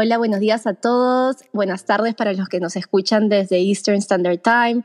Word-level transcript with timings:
Hola, 0.00 0.16
buenos 0.16 0.38
días 0.38 0.64
a 0.68 0.74
todos. 0.74 1.38
Buenas 1.52 1.84
tardes 1.84 2.14
para 2.14 2.32
los 2.32 2.48
que 2.48 2.60
nos 2.60 2.76
escuchan 2.76 3.28
desde 3.28 3.58
Eastern 3.58 3.98
Standard 3.98 4.38
Time. 4.38 4.84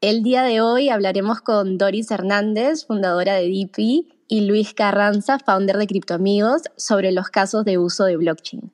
El 0.00 0.22
día 0.22 0.44
de 0.44 0.62
hoy 0.62 0.88
hablaremos 0.88 1.42
con 1.42 1.76
Doris 1.76 2.10
Hernández, 2.10 2.86
fundadora 2.86 3.34
de 3.34 3.48
DP, 3.48 4.06
y 4.28 4.40
Luis 4.46 4.72
Carranza, 4.72 5.38
founder 5.38 5.76
de 5.76 5.86
Criptoamigos, 5.86 6.62
sobre 6.74 7.12
los 7.12 7.28
casos 7.28 7.66
de 7.66 7.76
uso 7.76 8.04
de 8.04 8.16
blockchain. 8.16 8.72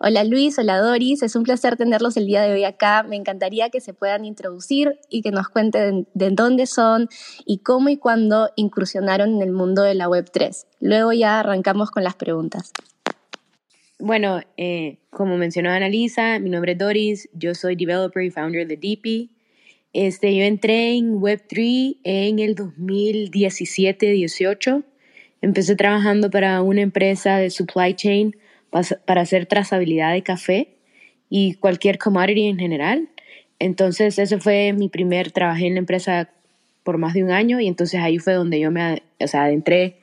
Hola 0.00 0.22
Luis, 0.22 0.58
hola 0.58 0.76
Doris, 0.80 1.22
es 1.22 1.34
un 1.34 1.44
placer 1.44 1.78
tenerlos 1.78 2.18
el 2.18 2.26
día 2.26 2.42
de 2.42 2.52
hoy 2.52 2.64
acá. 2.64 3.02
Me 3.02 3.16
encantaría 3.16 3.70
que 3.70 3.80
se 3.80 3.94
puedan 3.94 4.26
introducir 4.26 5.00
y 5.08 5.22
que 5.22 5.30
nos 5.30 5.48
cuenten 5.48 6.06
de, 6.12 6.30
dónde 6.32 6.66
son 6.66 7.08
y 7.46 7.60
cómo 7.60 7.88
y 7.88 7.96
cuándo 7.96 8.50
incursionaron 8.54 9.36
en 9.36 9.40
el 9.40 9.52
mundo 9.52 9.80
de 9.80 9.94
la 9.94 10.08
Web3. 10.08 10.66
Luego 10.80 11.14
ya 11.14 11.40
arrancamos 11.40 11.90
con 11.90 12.04
las 12.04 12.16
preguntas. 12.16 12.74
Bueno, 13.98 14.42
eh, 14.58 14.98
como 15.08 15.38
mencionó 15.38 15.70
Annalisa, 15.70 16.38
mi 16.38 16.50
nombre 16.50 16.72
es 16.72 16.78
Doris, 16.78 17.30
yo 17.32 17.54
soy 17.54 17.76
developer 17.76 18.22
y 18.22 18.30
founder 18.30 18.66
de 18.66 18.76
DP. 18.76 19.30
Este, 19.94 20.36
yo 20.36 20.44
entré 20.44 20.96
en 20.96 21.18
Web3 21.18 22.00
en 22.04 22.38
el 22.38 22.54
2017-18. 22.54 24.84
Empecé 25.40 25.76
trabajando 25.76 26.30
para 26.30 26.60
una 26.60 26.82
empresa 26.82 27.38
de 27.38 27.48
supply 27.48 27.94
chain 27.94 28.36
para 29.06 29.22
hacer 29.22 29.46
trazabilidad 29.46 30.12
de 30.12 30.22
café 30.22 30.76
y 31.30 31.54
cualquier 31.54 31.96
commodity 31.96 32.48
en 32.48 32.58
general. 32.58 33.08
Entonces, 33.58 34.18
ese 34.18 34.38
fue 34.38 34.74
mi 34.74 34.90
primer, 34.90 35.32
trabajé 35.32 35.68
en 35.68 35.74
la 35.74 35.80
empresa 35.80 36.28
por 36.86 36.98
más 36.98 37.14
de 37.14 37.24
un 37.24 37.32
año 37.32 37.60
y 37.60 37.66
entonces 37.66 38.00
ahí 38.00 38.18
fue 38.18 38.32
donde 38.32 38.60
yo 38.60 38.70
me 38.70 39.02
o 39.20 39.26
sea, 39.26 39.44
adentré 39.44 39.96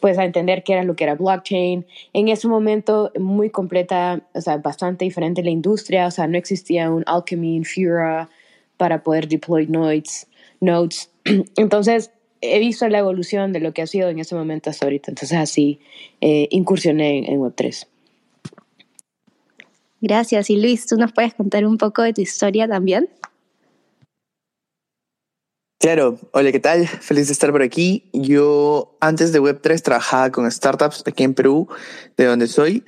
pues 0.00 0.18
a 0.18 0.24
entender 0.24 0.62
qué 0.62 0.74
era 0.74 0.84
lo 0.84 0.94
que 0.94 1.04
era 1.04 1.14
blockchain. 1.14 1.86
En 2.12 2.28
ese 2.28 2.46
momento 2.46 3.10
muy 3.18 3.50
completa, 3.50 4.20
o 4.34 4.40
sea, 4.40 4.58
bastante 4.58 5.04
diferente 5.04 5.42
la 5.42 5.50
industria, 5.50 6.06
o 6.06 6.10
sea, 6.10 6.26
no 6.26 6.36
existía 6.36 6.90
un 6.90 7.02
Alchemy, 7.06 7.64
Fura 7.64 8.28
para 8.76 9.02
poder 9.02 9.26
deploy 9.26 9.66
nodes. 9.66 10.28
nodes. 10.60 11.10
Entonces, 11.56 12.10
he 12.42 12.58
visto 12.58 12.86
la 12.88 12.98
evolución 12.98 13.52
de 13.52 13.60
lo 13.60 13.72
que 13.72 13.82
ha 13.82 13.86
sido 13.86 14.10
en 14.10 14.18
ese 14.18 14.34
momento 14.34 14.70
hasta 14.70 14.86
ahorita. 14.86 15.10
Entonces, 15.10 15.38
así 15.38 15.80
eh, 16.20 16.48
incursioné 16.50 17.18
en, 17.18 17.24
en 17.24 17.40
Web3. 17.40 17.86
Gracias. 20.00 20.50
Y 20.50 20.60
Luis, 20.60 20.86
¿tú 20.86 20.96
nos 20.96 21.12
puedes 21.12 21.34
contar 21.34 21.64
un 21.66 21.78
poco 21.78 22.02
de 22.02 22.12
tu 22.12 22.20
historia 22.20 22.68
también? 22.68 23.08
Claro, 25.78 26.18
hola, 26.32 26.52
¿qué 26.52 26.58
tal? 26.58 26.88
Feliz 26.88 27.26
de 27.26 27.34
estar 27.34 27.52
por 27.52 27.60
aquí. 27.60 28.08
Yo 28.14 28.96
antes 29.00 29.32
de 29.32 29.42
Web3 29.42 29.82
trabajaba 29.82 30.30
con 30.32 30.50
startups 30.50 31.04
aquí 31.06 31.22
en 31.22 31.34
Perú, 31.34 31.68
de 32.16 32.24
donde 32.24 32.46
soy, 32.46 32.82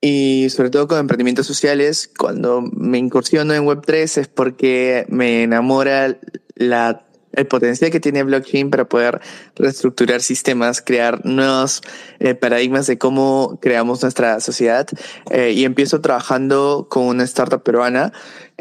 y 0.00 0.48
sobre 0.48 0.70
todo 0.70 0.88
con 0.88 0.98
emprendimientos 0.98 1.46
sociales. 1.46 2.10
Cuando 2.18 2.62
me 2.62 2.96
incursiono 2.96 3.52
en 3.52 3.66
Web3 3.66 4.18
es 4.18 4.28
porque 4.28 5.04
me 5.08 5.42
enamora 5.42 6.18
la 6.54 7.06
el 7.32 7.46
potencial 7.46 7.90
que 7.90 8.00
tiene 8.00 8.22
blockchain 8.22 8.70
para 8.70 8.84
poder 8.84 9.20
reestructurar 9.56 10.20
sistemas, 10.20 10.82
crear 10.82 11.24
nuevos 11.24 11.82
eh, 12.18 12.34
paradigmas 12.34 12.86
de 12.86 12.98
cómo 12.98 13.58
creamos 13.60 14.02
nuestra 14.02 14.40
sociedad. 14.40 14.86
Eh, 15.30 15.52
y 15.52 15.64
empiezo 15.64 16.00
trabajando 16.00 16.86
con 16.90 17.04
una 17.04 17.24
startup 17.24 17.62
peruana 17.62 18.12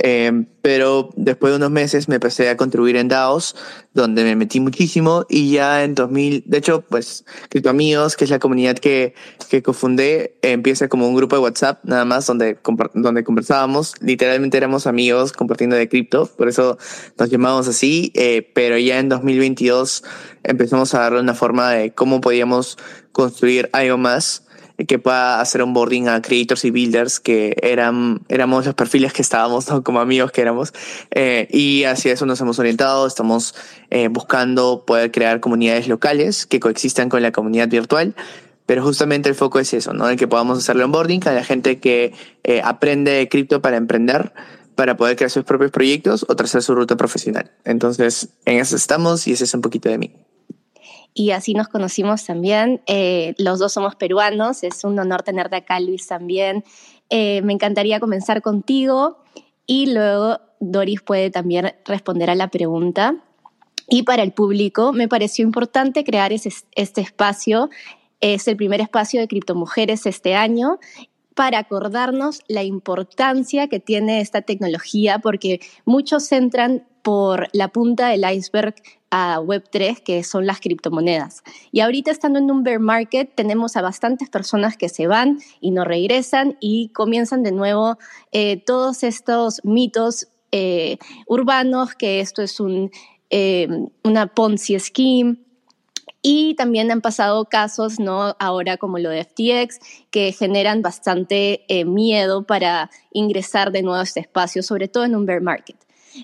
eh, 0.01 0.45
pero 0.61 1.09
después 1.17 1.51
de 1.51 1.57
unos 1.57 1.71
meses 1.71 2.07
me 2.07 2.15
empecé 2.15 2.49
a 2.49 2.55
contribuir 2.55 2.95
en 2.95 3.09
DAOs, 3.09 3.55
donde 4.01 4.23
me 4.23 4.35
metí 4.35 4.59
muchísimo 4.59 5.25
y 5.29 5.51
ya 5.51 5.83
en 5.83 5.95
2000, 5.95 6.43
de 6.45 6.57
hecho, 6.57 6.81
pues 6.81 7.25
Amigos, 7.69 8.15
que 8.15 8.25
es 8.25 8.31
la 8.31 8.39
comunidad 8.39 8.77
que, 8.77 9.13
que 9.49 9.61
cofundé, 9.61 10.35
empieza 10.41 10.87
como 10.87 11.07
un 11.07 11.15
grupo 11.15 11.35
de 11.35 11.41
WhatsApp, 11.41 11.83
nada 11.83 12.05
más, 12.05 12.25
donde, 12.25 12.57
donde 12.93 13.23
conversábamos. 13.23 13.93
Literalmente 14.01 14.57
éramos 14.57 14.87
amigos 14.87 15.33
compartiendo 15.33 15.75
de 15.75 15.87
cripto, 15.87 16.25
por 16.37 16.47
eso 16.47 16.77
nos 17.17 17.29
llamamos 17.29 17.67
así, 17.67 18.11
eh, 18.15 18.49
pero 18.53 18.77
ya 18.77 18.99
en 18.99 19.09
2022 19.09 20.03
empezamos 20.43 20.93
a 20.95 20.99
darle 20.99 21.19
una 21.19 21.35
forma 21.35 21.71
de 21.71 21.91
cómo 21.91 22.21
podíamos 22.21 22.77
construir 23.11 23.69
algo 23.73 23.97
más 23.97 24.45
que 24.87 24.99
pueda 24.99 25.41
hacer 25.41 25.61
un 25.63 25.73
boarding 25.73 26.07
a 26.07 26.21
creators 26.21 26.63
y 26.65 26.71
builders 26.71 27.19
que 27.19 27.55
eran, 27.61 28.21
éramos 28.29 28.65
los 28.65 28.75
perfiles 28.75 29.13
que 29.13 29.21
estábamos, 29.21 29.65
como 29.83 29.99
amigos 29.99 30.31
que 30.31 30.41
éramos. 30.41 30.73
Eh, 31.11 31.47
y 31.51 31.83
hacia 31.83 32.13
eso 32.13 32.25
nos 32.25 32.39
hemos 32.41 32.59
orientado. 32.59 33.05
Estamos 33.07 33.55
eh, 33.89 34.07
buscando 34.07 34.85
poder 34.85 35.11
crear 35.11 35.39
comunidades 35.39 35.87
locales 35.87 36.45
que 36.45 36.59
coexistan 36.59 37.09
con 37.09 37.21
la 37.21 37.31
comunidad 37.31 37.67
virtual. 37.67 38.15
Pero 38.65 38.83
justamente 38.83 39.29
el 39.29 39.35
foco 39.35 39.59
es 39.59 39.73
eso, 39.73 39.93
¿no? 39.93 40.07
El 40.07 40.15
que 40.15 40.27
podamos 40.27 40.59
hacerle 40.59 40.83
onboarding 40.83 41.27
a 41.27 41.31
la 41.31 41.43
gente 41.43 41.79
que 41.79 42.13
eh, 42.43 42.61
aprende 42.63 43.27
cripto 43.27 43.63
para 43.63 43.77
emprender, 43.77 44.31
para 44.75 44.95
poder 44.95 45.15
crear 45.15 45.31
sus 45.31 45.43
propios 45.43 45.71
proyectos 45.71 46.23
o 46.29 46.35
trazar 46.35 46.61
su 46.61 46.75
ruta 46.75 46.95
profesional. 46.95 47.51
Entonces, 47.65 48.29
en 48.45 48.59
eso 48.59 48.75
estamos 48.75 49.27
y 49.27 49.31
ese 49.31 49.45
es 49.45 49.53
un 49.55 49.61
poquito 49.61 49.89
de 49.89 49.97
mí 49.97 50.13
y 51.19 51.31
así 51.31 51.53
nos 51.53 51.67
conocimos 51.67 52.23
también. 52.23 52.81
Eh, 52.87 53.33
los 53.37 53.59
dos 53.59 53.73
somos 53.73 53.97
peruanos, 53.97 54.63
es 54.63 54.85
un 54.85 54.97
honor 54.99 55.21
tenerte 55.21 55.57
acá, 55.57 55.77
Luis, 55.81 56.07
también. 56.07 56.63
Eh, 57.09 57.41
me 57.41 57.51
encantaría 57.51 57.99
comenzar 57.99 58.41
contigo 58.41 59.17
y 59.65 59.87
luego 59.87 60.39
Doris 60.61 61.01
puede 61.01 61.29
también 61.29 61.73
responder 61.83 62.29
a 62.29 62.35
la 62.35 62.47
pregunta. 62.47 63.15
Y 63.89 64.03
para 64.03 64.23
el 64.23 64.31
público 64.31 64.93
me 64.93 65.09
pareció 65.09 65.43
importante 65.43 66.05
crear 66.05 66.31
este 66.31 67.01
espacio. 67.01 67.69
Es 68.21 68.47
el 68.47 68.55
primer 68.55 68.79
espacio 68.79 69.19
de 69.19 69.27
criptomujeres 69.27 70.05
este 70.05 70.35
año 70.35 70.79
para 71.35 71.59
acordarnos 71.59 72.43
la 72.47 72.63
importancia 72.63 73.67
que 73.67 73.81
tiene 73.81 74.21
esta 74.21 74.41
tecnología, 74.41 75.19
porque 75.19 75.59
muchos 75.83 76.31
entran 76.31 76.87
por 77.01 77.49
la 77.51 77.67
punta 77.67 78.07
del 78.07 78.23
iceberg 78.31 78.75
a 79.11 79.39
Web3, 79.39 80.01
que 80.03 80.23
son 80.23 80.45
las 80.45 80.59
criptomonedas. 80.59 81.43
Y 81.71 81.79
ahorita 81.79 82.11
estando 82.11 82.39
en 82.39 82.51
un 82.51 82.63
bear 82.63 82.79
market, 82.79 83.33
tenemos 83.35 83.75
a 83.75 83.81
bastantes 83.81 84.29
personas 84.29 84.77
que 84.77 84.89
se 84.89 85.07
van 85.07 85.39
y 85.59 85.71
no 85.71 85.83
regresan 85.83 86.57
y 86.59 86.89
comienzan 86.89 87.43
de 87.43 87.51
nuevo 87.51 87.97
eh, 88.31 88.57
todos 88.57 89.03
estos 89.03 89.61
mitos 89.63 90.27
eh, 90.51 90.97
urbanos, 91.27 91.95
que 91.95 92.19
esto 92.19 92.41
es 92.41 92.59
un, 92.59 92.91
eh, 93.29 93.67
una 94.03 94.27
Ponzi 94.27 94.79
scheme. 94.79 95.37
Y 96.21 96.55
también 96.55 96.91
han 96.91 96.99
pasado 96.99 97.45
casos, 97.45 97.97
¿no? 97.97 98.35
Ahora 98.39 98.75
como 98.75 98.99
lo 98.99 99.09
de 99.09 99.23
FTX, 99.23 99.79
que 100.11 100.33
generan 100.33 100.81
bastante 100.81 101.65
miedo 101.85 102.43
para 102.43 102.89
ingresar 103.13 103.71
de 103.71 103.83
nuevo 103.83 104.01
a 104.01 104.03
este 104.03 104.19
espacio, 104.19 104.61
sobre 104.61 104.89
todo 104.89 105.05
en 105.05 105.15
un 105.15 105.25
bear 105.25 105.39
market. 105.39 105.77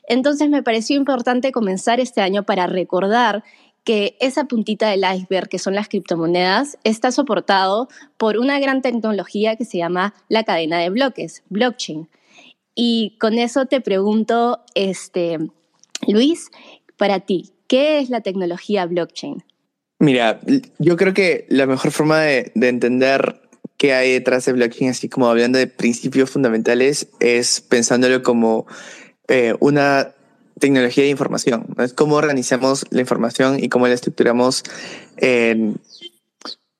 Entonces 0.07 0.49
me 0.49 0.63
pareció 0.63 0.95
importante 0.97 1.51
comenzar 1.51 1.99
este 1.99 2.21
año 2.21 2.43
para 2.43 2.67
recordar 2.67 3.43
que 3.85 4.17
esa 4.19 4.45
puntita 4.45 4.89
del 4.89 5.05
iceberg, 5.15 5.47
que 5.47 5.59
son 5.59 5.75
las 5.75 5.87
criptomonedas, 5.87 6.77
está 6.83 7.11
soportado 7.11 7.87
por 8.17 8.37
una 8.37 8.59
gran 8.59 8.81
tecnología 8.81 9.55
que 9.55 9.63
se 9.63 9.77
llama 9.77 10.15
la 10.27 10.43
cadena 10.43 10.79
de 10.79 10.89
bloques, 10.89 11.43
blockchain. 11.49 12.09
Y 12.73 13.15
con 13.19 13.35
eso 13.35 13.67
te 13.67 13.81
pregunto, 13.81 14.63
este, 14.73 15.37
Luis, 16.07 16.49
para 16.97 17.21
ti, 17.21 17.51
¿qué 17.67 17.99
es 17.99 18.09
la 18.09 18.21
tecnología 18.21 18.85
blockchain? 18.87 19.43
Mira, 19.99 20.41
yo 20.79 20.97
creo 20.97 21.13
que 21.13 21.45
la 21.47 21.67
mejor 21.67 21.91
forma 21.91 22.19
de, 22.19 22.51
de 22.55 22.67
entender 22.67 23.39
qué 23.77 23.93
hay 23.93 24.13
detrás 24.13 24.45
de 24.45 24.53
blockchain, 24.53 24.89
así 24.89 25.09
como 25.09 25.27
hablando 25.27 25.59
de 25.59 25.67
principios 25.67 26.31
fundamentales, 26.31 27.07
es 27.19 27.61
pensándolo 27.61 28.23
como 28.23 28.65
eh, 29.27 29.55
una 29.59 30.13
tecnología 30.59 31.03
de 31.03 31.09
información. 31.09 31.65
Es 31.77 31.93
cómo 31.93 32.15
organizamos 32.15 32.85
la 32.89 33.01
información 33.01 33.63
y 33.63 33.69
cómo 33.69 33.87
la 33.87 33.93
estructuramos 33.93 34.63
en... 35.17 35.79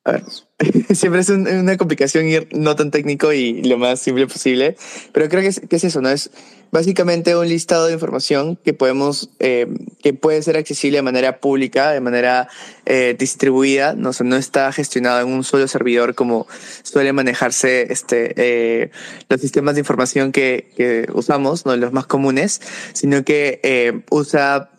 A 0.03 0.11
ver, 0.11 0.23
siempre 0.93 1.19
es 1.19 1.29
una 1.29 1.75
complicación 1.77 2.27
ir 2.27 2.47
no 2.53 2.75
tan 2.75 2.89
técnico 2.89 3.33
y 3.33 3.61
lo 3.63 3.77
más 3.77 3.99
simple 3.99 4.25
posible, 4.27 4.77
pero 5.11 5.27
creo 5.27 5.41
que 5.41 5.47
es, 5.47 5.59
que 5.59 5.75
es 5.75 5.83
eso, 5.83 6.01
¿no? 6.01 6.09
Es 6.09 6.31
básicamente 6.71 7.35
un 7.35 7.47
listado 7.47 7.87
de 7.87 7.93
información 7.93 8.57
que 8.63 8.73
podemos, 8.73 9.29
eh, 9.39 9.67
que 10.01 10.13
puede 10.13 10.41
ser 10.41 10.57
accesible 10.57 10.97
de 10.97 11.01
manera 11.03 11.39
pública, 11.39 11.91
de 11.91 11.99
manera 11.99 12.47
eh, 12.85 13.15
distribuida, 13.17 13.93
no, 13.95 14.11
no 14.23 14.35
está 14.37 14.71
gestionado 14.71 15.21
en 15.21 15.27
un 15.27 15.43
solo 15.43 15.67
servidor 15.67 16.15
como 16.15 16.47
suele 16.83 17.11
manejarse 17.11 17.91
este, 17.91 18.33
eh, 18.37 18.91
los 19.29 19.41
sistemas 19.41 19.75
de 19.75 19.81
información 19.81 20.31
que, 20.31 20.71
que 20.75 21.07
usamos, 21.13 21.65
¿no? 21.65 21.75
los 21.75 21.91
más 21.91 22.07
comunes, 22.07 22.61
sino 22.93 23.23
que 23.23 24.03
usa 24.09 24.69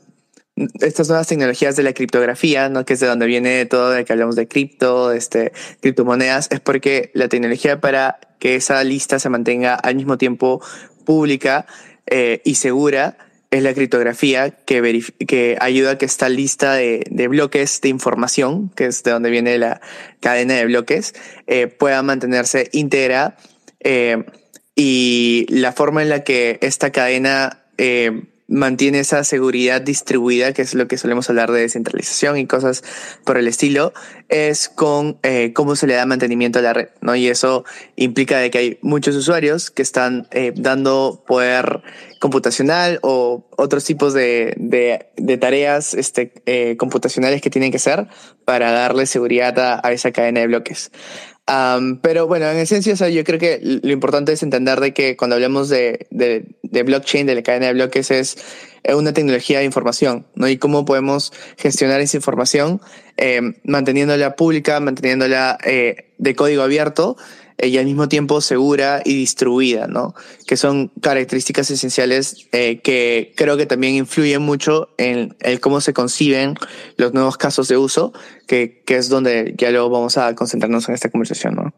estas 0.81 1.08
nuevas 1.08 1.26
tecnologías 1.26 1.76
de 1.76 1.82
la 1.82 1.93
criptografía, 1.93 2.69
¿no? 2.69 2.85
que 2.85 2.94
es 2.94 3.00
de 3.00 3.06
donde 3.06 3.26
viene 3.26 3.67
todo 3.67 3.91
de 3.91 4.05
que 4.05 4.12
hablamos 4.12 4.37
de 4.37 4.49
cripto, 4.49 5.12
este, 5.12 5.53
criptomonedas, 5.81 6.49
es 6.50 6.61
porque 6.61 7.11
la 7.14 7.29
tecnología 7.29 7.81
para 7.81 8.19
que 8.38 8.56
esa 8.56 8.82
lista 8.82 9.19
se 9.19 9.29
mantenga 9.29 9.75
al 9.75 9.97
mismo 9.97 10.17
tiempo 10.17 10.62
pública 11.05 11.67
eh, 12.06 12.41
y 12.44 12.55
segura 12.55 13.19
es 13.50 13.62
la 13.62 13.75
criptografía 13.75 14.50
que, 14.50 15.56
ayuda 15.61 15.91
a 15.93 15.99
que 15.99 16.05
esta 16.05 16.29
lista 16.29 16.75
de, 16.75 17.29
bloques 17.29 17.81
de 17.81 17.88
información, 17.88 18.70
que 18.70 18.87
es 18.87 19.02
de 19.02 19.12
donde 19.12 19.31
viene 19.31 19.56
la 19.59 19.81
cadena 20.20 20.55
de 20.55 20.67
bloques, 20.67 21.14
eh, 21.47 21.67
pueda 21.67 22.02
mantenerse 22.02 22.69
íntegra. 22.73 23.37
Eh, 23.81 24.25
y 24.75 25.47
la 25.49 25.73
forma 25.73 26.02
en 26.02 26.11
la 26.11 26.25
que 26.25 26.59
esta 26.61 26.91
cadena 26.91 27.62
mantiene 28.48 29.00
esa 29.00 29.25
seguridad 29.25 29.81
distribuida, 29.81 30.52
que 30.52 30.62
es 30.62 30.75
lo 30.75 30.87
que 30.87 30.98
solemos 30.98 31.28
hablar 31.28 31.50
de 31.50 31.60
descentralización 31.60 32.38
y 32.38 32.46
cosas 32.46 32.84
por 33.25 33.38
el 33.38 33.48
estilo, 33.48 33.93
es 34.28 34.69
con 34.69 35.19
eh, 35.22 35.52
cómo 35.52 35.76
se 35.76 35.87
le 35.87 35.94
da 35.94 36.06
mantenimiento 36.06 36.58
a 36.58 36.62
la 36.62 36.72
red, 36.72 36.88
¿no? 37.00 37.16
Y 37.16 37.28
eso 37.28 37.64
implica 37.96 38.38
de 38.38 38.50
que 38.50 38.58
hay 38.58 38.78
muchos 38.82 39.16
usuarios 39.16 39.70
que 39.70 39.82
están 39.82 40.28
eh, 40.31 40.52
dando 40.54 41.25
poder 41.26 41.82
computacional 42.20 42.98
o 43.02 43.46
otros 43.56 43.84
tipos 43.84 44.14
de, 44.14 44.54
de, 44.56 45.38
tareas 45.38 45.94
este, 45.94 46.32
eh, 46.46 46.76
computacionales 46.76 47.42
que 47.42 47.50
tienen 47.50 47.70
que 47.70 47.76
hacer 47.76 48.08
para 48.44 48.70
darle 48.70 49.06
seguridad 49.06 49.81
a 49.84 49.92
esa 49.92 50.12
cadena 50.12 50.40
de 50.40 50.46
bloques 50.46 50.90
pero 52.02 52.26
bueno, 52.26 52.50
en 52.50 52.56
esencia, 52.56 52.94
o 52.94 52.96
sea, 52.96 53.08
yo 53.08 53.22
creo 53.22 53.38
que 53.38 53.60
lo 53.62 53.93
importante 53.93 54.32
es 54.32 54.43
entender 54.43 54.81
de 54.81 54.93
que 54.93 55.16
cuando 55.16 55.37
hablamos 55.37 55.69
de, 55.69 56.06
de, 56.10 56.44
de, 56.62 56.82
blockchain, 56.82 57.26
de 57.26 57.37
la 57.37 57.43
cadena 57.43 57.66
de 57.66 57.75
bloques, 57.75 58.10
es 58.10 58.37
una 58.94 59.12
tecnología 59.12 59.60
de 59.60 59.64
información, 59.64 60.26
¿no? 60.34 60.48
Y 60.48 60.58
cómo 60.58 60.84
podemos 60.84 61.32
gestionar 61.56 62.00
esa 62.00 62.16
información 62.16 62.81
eh, 63.16 63.40
manteniéndola 63.64 64.37
pública, 64.37 64.81
manteniéndola 64.81 65.58
eh, 65.64 66.12
de 66.19 66.34
código 66.34 66.62
abierto 66.62 67.16
eh, 67.58 67.69
y 67.69 67.79
al 67.79 67.87
mismo 67.87 68.08
tiempo 68.08 68.41
segura 68.41 69.03
y 69.05 69.14
distribuida, 69.14 69.87
¿no? 69.87 70.14
Que 70.47 70.56
son 70.56 70.88
características 71.00 71.70
esenciales 71.70 72.47
eh, 72.53 72.81
que 72.81 73.32
creo 73.37 73.56
que 73.56 73.67
también 73.67 73.94
influyen 73.94 74.43
mucho 74.43 74.91
en 74.99 75.35
cómo 75.61 75.81
se 75.81 75.93
conciben 75.93 76.55
los 76.97 77.14
nuevos 77.14 77.37
casos 77.37 77.69
de 77.69 77.76
uso, 77.76 78.12
que, 78.47 78.82
que 78.85 78.97
es 78.97 79.08
donde 79.08 79.55
ya 79.56 79.70
luego 79.70 79.91
vamos 79.91 80.19
a 80.19 80.35
concentrarnos 80.35 80.88
en 80.88 80.94
esta 80.94 81.11
conversación, 81.11 81.55
¿no? 81.55 81.75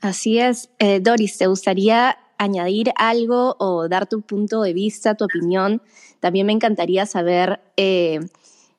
Así 0.00 0.38
es. 0.38 0.68
Eh, 0.78 1.00
Doris, 1.00 1.38
¿te 1.38 1.46
gustaría 1.46 2.18
añadir 2.38 2.92
algo 2.96 3.56
o 3.58 3.88
dar 3.88 4.06
tu 4.06 4.22
punto 4.22 4.62
de 4.62 4.72
vista, 4.72 5.14
tu 5.14 5.24
opinión? 5.24 5.82
También 6.20 6.46
me 6.46 6.52
encantaría 6.52 7.06
saber 7.06 7.60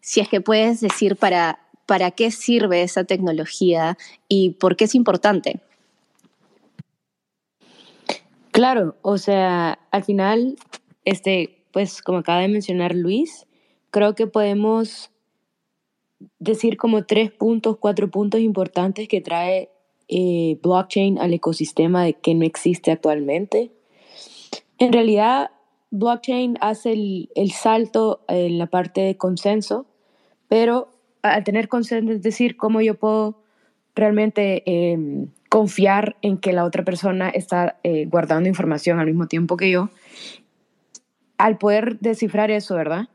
si 0.07 0.21
es 0.21 0.29
que 0.29 0.39
puedes 0.39 0.79
decir 0.79 1.17
para 1.17 1.66
para 1.87 2.11
qué 2.11 2.29
sirve 2.29 2.83
esa 2.83 3.05
tecnología 3.05 3.97
y 4.27 4.51
por 4.51 4.75
qué 4.75 4.83
es 4.83 4.93
importante. 4.93 5.61
Claro, 8.51 8.95
o 9.01 9.17
sea, 9.17 9.79
al 9.91 10.03
final, 10.03 10.57
este, 11.05 11.63
pues 11.71 12.01
como 12.01 12.19
acaba 12.19 12.41
de 12.41 12.49
mencionar 12.49 12.93
Luis, 12.93 13.47
creo 13.89 14.15
que 14.15 14.27
podemos 14.27 15.11
decir 16.39 16.75
como 16.75 17.05
tres 17.05 17.31
puntos, 17.31 17.77
cuatro 17.77 18.09
puntos 18.11 18.41
importantes 18.41 19.07
que 19.07 19.21
trae 19.21 19.69
eh, 20.07 20.59
blockchain 20.61 21.19
al 21.19 21.33
ecosistema 21.33 22.03
de 22.03 22.13
que 22.13 22.33
no 22.33 22.45
existe 22.45 22.91
actualmente. 22.91 23.71
En 24.77 24.91
realidad, 24.91 25.51
blockchain 25.91 26.57
hace 26.59 26.93
el, 26.93 27.29
el 27.35 27.51
salto 27.51 28.21
en 28.27 28.57
la 28.57 28.67
parte 28.67 29.01
de 29.01 29.17
consenso, 29.17 29.85
pero 30.49 30.96
al 31.21 31.43
tener 31.43 31.67
consenso, 31.67 32.11
es 32.11 32.21
decir, 32.21 32.57
cómo 32.57 32.81
yo 32.81 32.95
puedo 32.95 33.41
realmente 33.95 34.63
em, 34.65 35.27
confiar 35.49 36.17
en 36.21 36.37
que 36.37 36.53
la 36.53 36.63
otra 36.63 36.83
persona 36.83 37.29
está 37.29 37.77
eh, 37.83 38.05
guardando 38.05 38.47
información 38.47 38.99
al 38.99 39.07
mismo 39.07 39.27
tiempo 39.27 39.57
que 39.57 39.71
yo. 39.71 39.89
Al 41.37 41.57
poder 41.57 41.99
descifrar 41.99 42.51
eso, 42.51 42.75
¿verdad? 42.75 43.09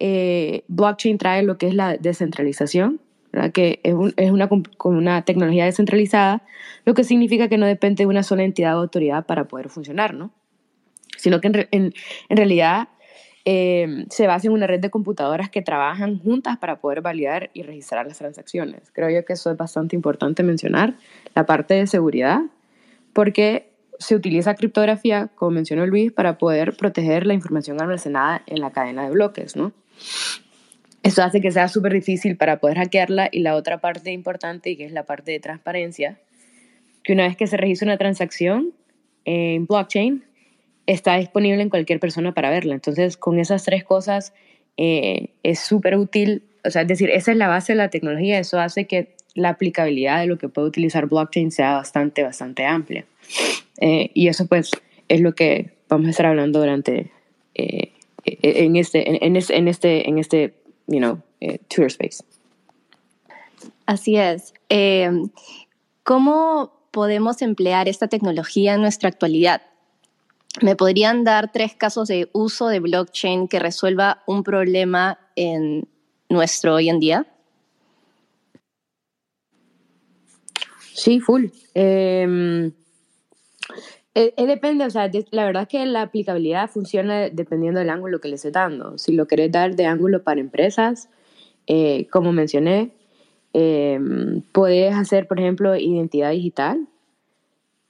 Eh, 0.00 0.64
blockchain 0.68 1.18
trae 1.18 1.42
lo 1.42 1.56
que 1.56 1.68
es 1.68 1.74
la 1.74 1.96
descentralización, 1.96 3.00
¿verdad? 3.32 3.52
que 3.52 3.80
es, 3.82 3.94
es 4.16 4.30
una, 4.30 4.48
una 4.84 5.24
tecnología 5.24 5.64
descentralizada, 5.64 6.42
lo 6.84 6.94
que 6.94 7.04
significa 7.04 7.48
que 7.48 7.58
no 7.58 7.66
depende 7.66 8.02
de 8.02 8.06
una 8.06 8.22
sola 8.22 8.42
entidad 8.42 8.76
o 8.76 8.82
autoridad 8.82 9.26
para 9.26 9.44
poder 9.44 9.68
funcionar, 9.68 10.14
¿no? 10.14 10.32
Sino 11.16 11.40
que 11.40 11.68
en, 11.70 11.94
en 12.28 12.36
realidad 12.36 12.88
eh, 13.44 14.06
se 14.08 14.26
basa 14.26 14.46
en 14.46 14.54
una 14.54 14.66
red 14.66 14.80
de 14.80 14.90
computadoras 14.90 15.50
que 15.50 15.60
trabajan 15.60 16.18
juntas 16.18 16.56
para 16.56 16.80
poder 16.80 17.02
validar 17.02 17.50
y 17.52 17.62
registrar 17.62 18.06
las 18.06 18.18
transacciones. 18.18 18.90
Creo 18.92 19.10
yo 19.10 19.24
que 19.24 19.34
eso 19.34 19.50
es 19.50 19.56
bastante 19.56 19.94
importante 19.96 20.42
mencionar, 20.42 20.94
la 21.34 21.44
parte 21.44 21.74
de 21.74 21.86
seguridad, 21.86 22.40
porque 23.12 23.70
se 23.98 24.14
utiliza 24.14 24.54
criptografía, 24.54 25.28
como 25.34 25.52
mencionó 25.52 25.86
Luis, 25.86 26.10
para 26.10 26.38
poder 26.38 26.76
proteger 26.76 27.26
la 27.26 27.34
información 27.34 27.80
almacenada 27.80 28.42
en 28.46 28.60
la 28.60 28.70
cadena 28.70 29.04
de 29.04 29.10
bloques, 29.10 29.56
¿no? 29.56 29.72
Eso 31.02 31.22
hace 31.22 31.42
que 31.42 31.52
sea 31.52 31.68
súper 31.68 31.92
difícil 31.92 32.36
para 32.36 32.58
poder 32.58 32.78
hackearla 32.78 33.28
y 33.30 33.40
la 33.40 33.56
otra 33.56 33.78
parte 33.78 34.10
importante, 34.10 34.76
que 34.76 34.86
es 34.86 34.92
la 34.92 35.04
parte 35.04 35.32
de 35.32 35.38
transparencia, 35.38 36.18
que 37.02 37.12
una 37.12 37.24
vez 37.24 37.36
que 37.36 37.46
se 37.46 37.58
registra 37.58 37.86
una 37.86 37.98
transacción 37.98 38.72
en 39.26 39.66
blockchain, 39.66 40.24
está 40.86 41.16
disponible 41.16 41.62
en 41.62 41.70
cualquier 41.70 42.00
persona 42.00 42.32
para 42.32 42.50
verla. 42.50 42.74
Entonces, 42.74 43.16
con 43.16 43.38
esas 43.38 43.64
tres 43.64 43.84
cosas 43.84 44.32
eh, 44.76 45.30
es 45.42 45.60
súper 45.60 45.96
útil. 45.96 46.42
O 46.64 46.70
sea, 46.70 46.82
es 46.82 46.88
decir, 46.88 47.10
esa 47.10 47.32
es 47.32 47.36
la 47.36 47.48
base 47.48 47.72
de 47.72 47.78
la 47.78 47.90
tecnología. 47.90 48.38
Eso 48.38 48.58
hace 48.60 48.86
que 48.86 49.14
la 49.34 49.50
aplicabilidad 49.50 50.20
de 50.20 50.26
lo 50.26 50.38
que 50.38 50.48
puede 50.48 50.68
utilizar 50.68 51.06
blockchain 51.06 51.50
sea 51.50 51.74
bastante, 51.74 52.22
bastante 52.22 52.64
amplia. 52.64 53.04
Eh, 53.80 54.10
y 54.14 54.28
eso, 54.28 54.46
pues, 54.46 54.70
es 55.08 55.20
lo 55.20 55.34
que 55.34 55.72
vamos 55.88 56.06
a 56.06 56.10
estar 56.10 56.26
hablando 56.26 56.60
durante 56.60 57.10
eh, 57.54 57.92
en 58.24 58.76
este, 58.76 59.26
en, 59.26 59.36
este, 59.36 59.56
en 59.56 59.68
este, 59.68 60.08
en 60.08 60.18
este, 60.18 60.54
you 60.86 60.98
know, 60.98 61.20
tour 61.68 61.86
space. 61.86 62.24
Así 63.86 64.16
es. 64.16 64.54
¿Cómo 66.04 66.72
podemos 66.90 67.42
emplear 67.42 67.88
esta 67.88 68.08
tecnología 68.08 68.74
en 68.74 68.80
nuestra 68.80 69.08
actualidad? 69.08 69.62
¿Me 70.62 70.76
podrían 70.76 71.24
dar 71.24 71.50
tres 71.50 71.74
casos 71.74 72.08
de 72.08 72.28
uso 72.32 72.68
de 72.68 72.78
blockchain 72.78 73.48
que 73.48 73.58
resuelva 73.58 74.22
un 74.26 74.44
problema 74.44 75.18
en 75.34 75.88
nuestro 76.28 76.74
hoy 76.74 76.88
en 76.88 77.00
día? 77.00 77.26
Sí, 80.92 81.18
full. 81.18 81.46
Em, 81.74 82.66
eh, 84.14 84.32
eh, 84.36 84.46
depende, 84.46 84.86
o 84.86 84.90
sea, 84.90 85.10
la 85.32 85.44
verdad 85.44 85.62
es 85.62 85.68
que 85.68 85.84
la 85.86 86.02
aplicabilidad 86.02 86.70
funciona 86.70 87.28
dependiendo 87.30 87.80
del 87.80 87.90
ángulo 87.90 88.20
que 88.20 88.28
le 88.28 88.36
esté 88.36 88.52
dando. 88.52 88.96
Si 88.96 89.12
lo 89.12 89.26
querés 89.26 89.50
dar 89.50 89.74
de 89.74 89.86
ángulo 89.86 90.22
para 90.22 90.40
empresas, 90.40 91.08
eh, 91.66 92.06
como 92.12 92.30
mencioné, 92.30 92.92
em, 93.52 94.42
puedes 94.52 94.94
hacer, 94.94 95.26
por 95.26 95.40
ejemplo, 95.40 95.74
identidad 95.74 96.30
digital 96.30 96.86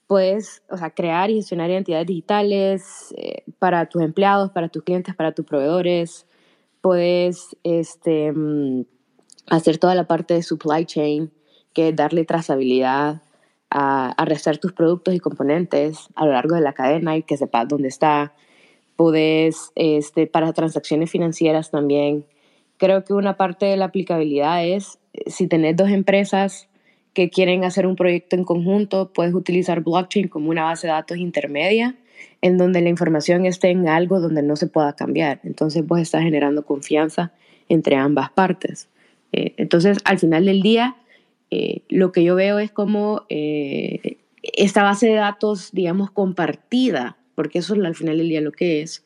puedes 0.06 0.62
o 0.70 0.76
sea, 0.76 0.90
crear 0.90 1.30
y 1.30 1.36
gestionar 1.36 1.70
identidades 1.70 2.06
digitales 2.06 3.14
eh, 3.16 3.42
para 3.58 3.86
tus 3.86 4.02
empleados, 4.02 4.50
para 4.50 4.68
tus 4.68 4.82
clientes, 4.82 5.14
para 5.14 5.32
tus 5.32 5.44
proveedores. 5.46 6.26
Puedes 6.80 7.56
este, 7.62 8.32
mm, 8.32 8.84
hacer 9.48 9.78
toda 9.78 9.94
la 9.94 10.06
parte 10.06 10.34
de 10.34 10.42
supply 10.42 10.84
chain, 10.84 11.32
que 11.72 11.88
es 11.88 11.96
darle 11.96 12.24
trazabilidad 12.24 13.22
a, 13.70 14.10
a 14.10 14.24
restar 14.24 14.58
tus 14.58 14.72
productos 14.72 15.14
y 15.14 15.20
componentes 15.20 16.08
a 16.14 16.26
lo 16.26 16.32
largo 16.32 16.54
de 16.54 16.60
la 16.60 16.74
cadena 16.74 17.16
y 17.16 17.22
que 17.22 17.36
sepas 17.36 17.68
dónde 17.68 17.88
está. 17.88 18.34
Puedes, 18.96 19.72
este, 19.74 20.26
para 20.26 20.52
transacciones 20.52 21.10
financieras 21.10 21.70
también. 21.70 22.26
Creo 22.76 23.04
que 23.04 23.14
una 23.14 23.36
parte 23.36 23.66
de 23.66 23.76
la 23.76 23.86
aplicabilidad 23.86 24.64
es 24.64 24.98
eh, 25.12 25.30
si 25.30 25.48
tenés 25.48 25.76
dos 25.76 25.90
empresas 25.90 26.68
que 27.14 27.30
quieren 27.30 27.64
hacer 27.64 27.86
un 27.86 27.96
proyecto 27.96 28.36
en 28.36 28.44
conjunto, 28.44 29.12
puedes 29.12 29.34
utilizar 29.34 29.82
blockchain 29.82 30.28
como 30.28 30.50
una 30.50 30.64
base 30.64 30.88
de 30.88 30.92
datos 30.92 31.16
intermedia 31.16 31.96
en 32.42 32.58
donde 32.58 32.82
la 32.82 32.90
información 32.90 33.46
esté 33.46 33.70
en 33.70 33.88
algo 33.88 34.20
donde 34.20 34.42
no 34.42 34.56
se 34.56 34.66
pueda 34.66 34.94
cambiar. 34.94 35.40
Entonces 35.44 35.86
vos 35.86 36.00
estás 36.00 36.22
generando 36.22 36.64
confianza 36.64 37.32
entre 37.68 37.96
ambas 37.96 38.30
partes. 38.30 38.88
Eh, 39.32 39.54
entonces, 39.56 39.98
al 40.04 40.18
final 40.18 40.44
del 40.44 40.60
día, 40.60 40.96
eh, 41.50 41.82
lo 41.88 42.12
que 42.12 42.22
yo 42.22 42.34
veo 42.34 42.58
es 42.58 42.70
como 42.70 43.22
eh, 43.28 44.18
esta 44.42 44.82
base 44.82 45.06
de 45.06 45.14
datos, 45.14 45.70
digamos, 45.72 46.10
compartida, 46.10 47.16
porque 47.34 47.60
eso 47.60 47.74
es 47.74 47.80
al 47.80 47.94
final 47.94 48.18
del 48.18 48.28
día 48.28 48.40
lo 48.40 48.52
que 48.52 48.82
es, 48.82 49.04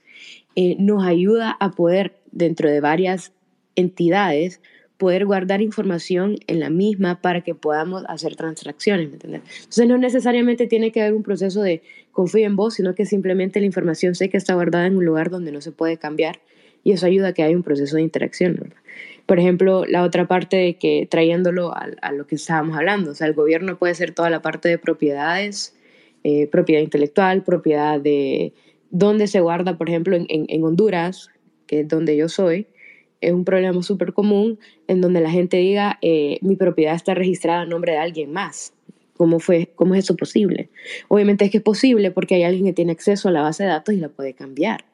nos 0.77 1.05
ayuda 1.05 1.57
a 1.61 1.71
poder, 1.71 2.17
dentro 2.33 2.69
de 2.69 2.81
varias 2.81 3.33
entidades, 3.77 4.61
poder 4.99 5.25
guardar 5.25 5.63
información 5.63 6.39
en 6.49 6.61
la 6.61 6.71
misma 6.71 7.23
para 7.23 7.41
que 7.43 7.55
podamos 7.55 8.05
hacer 8.09 8.35
transacciones, 8.37 9.09
¿me 9.09 9.15
entiendes? 9.15 9.43
Entonces 9.59 9.89
no 9.89 9.97
necesariamente 9.97 10.67
tiene 10.67 10.91
que 10.91 11.01
haber 11.01 11.15
un 11.15 11.23
proceso 11.23 11.63
de 11.63 11.83
confío 12.11 12.45
en 12.45 12.57
vos, 12.57 12.75
sino 12.75 12.95
que 12.95 13.07
simplemente 13.07 13.61
la 13.61 13.67
información 13.67 14.17
sé 14.17 14.29
que 14.29 14.37
está 14.37 14.55
guardada 14.55 14.87
en 14.87 14.97
un 14.97 15.05
lugar 15.05 15.31
donde 15.31 15.53
no 15.53 15.61
se 15.61 15.71
puede 15.71 15.97
cambiar 15.99 16.41
y 16.83 16.93
eso 16.93 17.07
ayuda 17.07 17.29
a 17.29 17.33
que 17.33 17.45
haya 17.45 17.57
un 17.57 17.63
proceso 17.63 17.97
de 17.97 18.03
interacción. 18.03 18.75
Por 19.25 19.39
ejemplo, 19.39 19.85
la 19.85 20.03
otra 20.03 20.27
parte 20.27 20.57
de 20.57 20.75
que 20.75 21.07
trayéndolo 21.09 21.73
a, 21.75 22.13
lo 22.13 22.27
que 22.27 22.35
estábamos 22.35 22.77
hablando, 22.77 23.13
o 23.13 23.15
sea, 23.15 23.29
el 23.29 23.35
gobierno 23.35 23.79
puede 23.79 23.95
ser 23.95 24.13
toda 24.13 24.31
la 24.31 24.43
parte 24.43 24.69
de 24.69 24.79
propiedades, 24.79 25.77
eh, 26.25 26.49
propiedad 26.49 26.83
intelectual, 26.83 27.45
propiedad 27.45 28.01
de 28.01 28.53
dónde 28.91 29.29
se 29.29 29.41
guarda, 29.41 29.79
por 29.79 29.89
ejemplo, 29.89 30.17
en, 30.17 30.27
en 30.29 30.65
Honduras, 30.65 31.31
que 31.67 31.81
es 31.81 31.89
donde 31.89 32.17
yo 32.17 32.29
soy, 32.29 32.67
es 33.21 33.33
un 33.33 33.45
problema 33.45 33.83
súper 33.83 34.13
común 34.13 34.59
en 34.87 35.01
donde 35.01 35.21
la 35.21 35.31
gente 35.31 35.57
diga, 35.57 35.99
eh, 36.03 36.39
mi 36.41 36.57
propiedad 36.57 36.95
está 36.95 37.15
registrada 37.15 37.63
a 37.63 37.67
nombre 37.67 37.93
de 37.93 37.99
alguien 37.99 38.33
más. 38.33 38.73
¿Cómo, 39.17 39.41
fue, 39.41 39.73
¿Cómo 39.75 39.95
es 39.97 40.05
eso 40.05 40.15
posible? 40.15 40.71
Obviamente 41.09 41.45
es 41.45 41.51
que 41.51 41.59
es 41.59 41.63
posible 41.63 42.13
porque 42.13 42.37
hay 42.37 42.45
alguien 42.45 42.67
que 42.67 42.73
tiene 42.73 42.93
acceso 42.93 43.29
a 43.29 43.33
la 43.33 43.43
base 43.43 43.65
de 43.65 43.71
datos 43.71 43.95
y 43.95 43.99
la 43.99 44.09
puede 44.09 44.33
cambiar. 44.35 44.85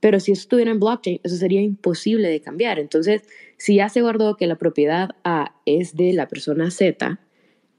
Pero 0.00 0.18
si 0.18 0.32
eso 0.32 0.42
estuviera 0.42 0.70
en 0.70 0.80
blockchain, 0.80 1.20
eso 1.22 1.36
sería 1.36 1.60
imposible 1.60 2.28
de 2.28 2.40
cambiar. 2.40 2.80
Entonces, 2.80 3.22
si 3.56 3.76
ya 3.76 3.88
se 3.88 4.02
guardó 4.02 4.36
que 4.36 4.46
la 4.46 4.56
propiedad 4.56 5.10
A 5.22 5.54
es 5.64 5.96
de 5.96 6.12
la 6.12 6.28
persona 6.28 6.70
Z, 6.70 7.20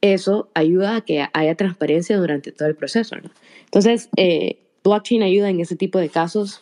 eso 0.02 0.50
ayuda 0.54 0.98
a 0.98 1.02
que 1.02 1.26
haya 1.34 1.56
transparencia 1.56 2.18
durante 2.18 2.52
todo 2.52 2.68
el 2.68 2.76
proceso. 2.76 3.16
Entonces, 3.66 4.10
eh, 4.16 4.60
blockchain 4.84 5.24
ayuda 5.24 5.50
en 5.50 5.60
ese 5.60 5.76
tipo 5.76 6.00
de 6.00 6.10
casos 6.10 6.62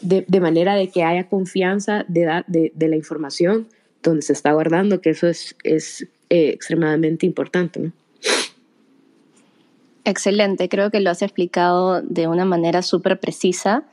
de, 0.00 0.40
manera 0.40 0.74
de 0.74 0.88
que 0.88 1.04
haya 1.04 1.28
confianza 1.28 2.04
de, 2.08 2.42
de, 2.46 2.88
la 2.88 2.96
información 2.96 3.68
donde 4.02 4.22
se 4.22 4.32
está 4.32 4.52
guardando, 4.52 5.00
que 5.00 5.10
eso 5.10 5.26
es, 5.26 5.56
es 5.64 6.06
eh, 6.28 6.50
extremadamente 6.50 7.26
importante. 7.26 7.92
Excelente, 10.04 10.68
creo 10.68 10.90
que 10.90 11.00
lo 11.00 11.10
has 11.10 11.22
explicado 11.22 12.02
de 12.02 12.26
una 12.26 12.44
manera 12.44 12.82
súper 12.82 13.20
precisa. 13.20 13.84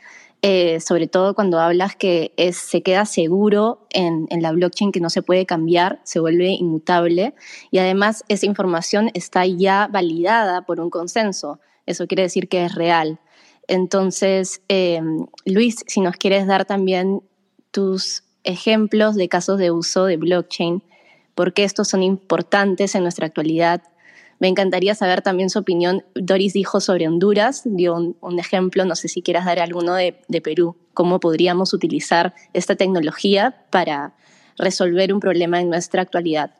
Eh, 0.44 0.80
sobre 0.82 1.08
todo 1.08 1.34
cuando 1.34 1.60
hablas 1.60 1.96
que 1.96 2.32
es, 2.38 2.58
se 2.58 2.84
queda 2.84 3.06
seguro 3.06 3.88
en, 3.90 4.28
en, 4.30 4.44
la 4.44 4.52
blockchain, 4.52 4.92
que 4.92 5.00
no 5.00 5.10
se 5.10 5.24
puede 5.24 5.48
cambiar, 5.48 6.00
se 6.04 6.20
vuelve 6.20 6.50
inmutable 6.50 7.34
y 7.72 7.80
además 7.80 8.24
esa 8.28 8.46
información 8.46 9.10
está 9.16 9.48
ya 9.48 9.90
validada 9.92 10.62
por 10.62 10.80
un 10.80 10.92
consenso. 10.92 11.60
Eso 11.88 12.06
quiere 12.06 12.22
decir 12.24 12.48
que 12.50 12.66
es 12.66 12.76
real. 12.76 13.20
Entonces, 13.68 14.62
eh, 14.70 15.02
Luis, 15.46 15.84
si 15.88 16.02
nos 16.02 16.16
quieres 16.16 16.48
dar 16.48 16.66
también 16.66 17.22
tus 17.72 18.24
ejemplos 18.44 19.16
de 19.16 19.28
casos 19.28 19.60
de 19.60 19.72
uso 19.72 20.06
de 20.06 20.18
blockchain, 20.18 20.84
por 21.36 21.54
qué 21.54 21.64
estos 21.64 21.90
son 21.90 22.02
importantes 22.02 22.96
en 22.96 23.04
nuestra 23.04 23.28
actualidad 23.28 23.84
me 24.40 24.48
encantaría 24.48 24.94
saber 24.96 25.22
también 25.22 25.50
su 25.50 25.60
opinión. 25.60 26.04
Doris 26.14 26.54
dijo 26.54 26.80
sobre 26.80 27.08
Honduras, 27.08 27.64
dio 27.66 27.96
un, 27.96 28.40
ejemplo, 28.40 28.86
no 28.86 28.96
sé 28.96 29.08
si 29.08 29.22
quieras 29.22 29.46
dar 29.46 29.60
alguno 29.60 29.96
de, 29.96 30.14
Perú, 30.44 30.76
cómo 30.94 31.20
podríamos 31.20 31.74
utilizar 31.74 32.36
esta 32.54 32.76
tecnología 32.76 33.66
para 33.72 34.14
resolver 34.58 35.14
un 35.14 35.20
problema 35.20 35.60
en 35.60 35.70
nuestra 35.70 36.02
actualidad. 36.02 36.56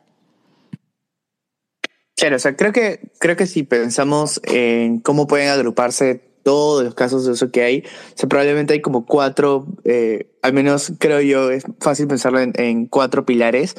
Claro, 2.16 2.36
o 2.36 2.38
sea, 2.40 2.56
creo 2.56 2.72
que, 2.72 3.12
creo 3.20 3.36
que 3.36 3.46
si 3.46 3.62
pensamos 3.62 4.40
en 4.44 4.98
cómo 4.98 5.28
pueden 5.28 5.50
agruparse 5.50 6.24
todos 6.42 6.84
los 6.84 6.94
casos 6.94 7.24
de 7.24 7.32
uso 7.32 7.50
que 7.50 7.62
hay, 7.62 7.84
o 8.22 8.28
probablemente 8.28 8.74
hay 8.74 8.80
como 8.80 9.06
cuatro, 9.06 9.66
eh, 9.84 10.30
al 10.42 10.52
menos 10.52 10.92
creo 10.98 11.20
yo, 11.20 11.50
es 11.50 11.64
fácil 11.80 12.06
pensarlo 12.06 12.40
en 12.40 12.86
cuatro 12.86 13.24
pilares 13.24 13.74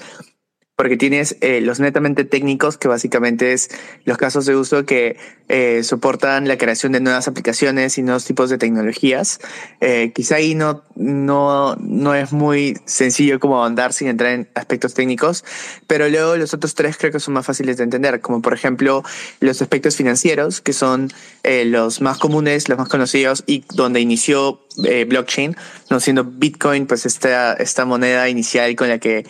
porque 0.80 0.96
tienes 0.96 1.36
eh, 1.42 1.60
los 1.60 1.82
netamente 1.82 2.24
técnicos, 2.24 2.78
que 2.78 2.88
básicamente 2.88 3.52
es 3.52 3.70
los 4.06 4.18
casos 4.18 4.46
de 4.46 4.56
uso 4.56 4.86
que 4.86 5.18
eh, 5.50 5.84
soportan 5.84 6.48
la 6.48 6.58
creación 6.58 6.94
de 6.94 7.02
nuevas 7.02 7.28
aplicaciones 7.28 7.98
y 7.98 8.02
nuevos 8.02 8.24
tipos 8.24 8.50
de 8.50 8.58
tecnologías. 8.58 9.42
Eh, 9.82 10.14
quizá 10.16 10.36
ahí 10.36 10.56
no, 10.56 10.86
no, 10.96 11.76
no 11.82 12.16
es 12.16 12.32
muy 12.32 12.78
sencillo 12.86 13.42
como 13.42 13.66
andar 13.66 13.92
sin 13.92 14.08
entrar 14.08 14.32
en 14.32 14.48
aspectos 14.56 14.94
técnicos, 14.94 15.44
pero 15.86 16.08
luego 16.08 16.38
los 16.38 16.54
otros 16.54 16.76
tres 16.76 16.96
creo 16.96 17.12
que 17.12 17.20
son 17.20 17.34
más 17.34 17.46
fáciles 17.46 17.76
de 17.76 17.84
entender, 17.84 18.22
como 18.22 18.42
por 18.42 18.54
ejemplo 18.54 19.04
los 19.42 19.62
aspectos 19.62 19.98
financieros, 19.98 20.62
que 20.62 20.72
son 20.72 21.12
los 21.44 22.00
más 22.00 22.20
comunes, 22.20 22.70
los 22.70 22.78
más 22.78 22.88
conocidos 22.88 23.44
y 23.46 23.66
donde 23.74 24.00
inició 24.00 24.62
blockchain, 24.78 25.58
no 25.90 26.00
siendo 26.00 26.24
Bitcoin, 26.24 26.88
pues 26.88 27.06
esta, 27.06 27.52
esta 27.56 27.84
moneda 27.84 28.30
inicial 28.30 28.78
con 28.78 28.88
la 28.88 29.00
que 29.00 29.26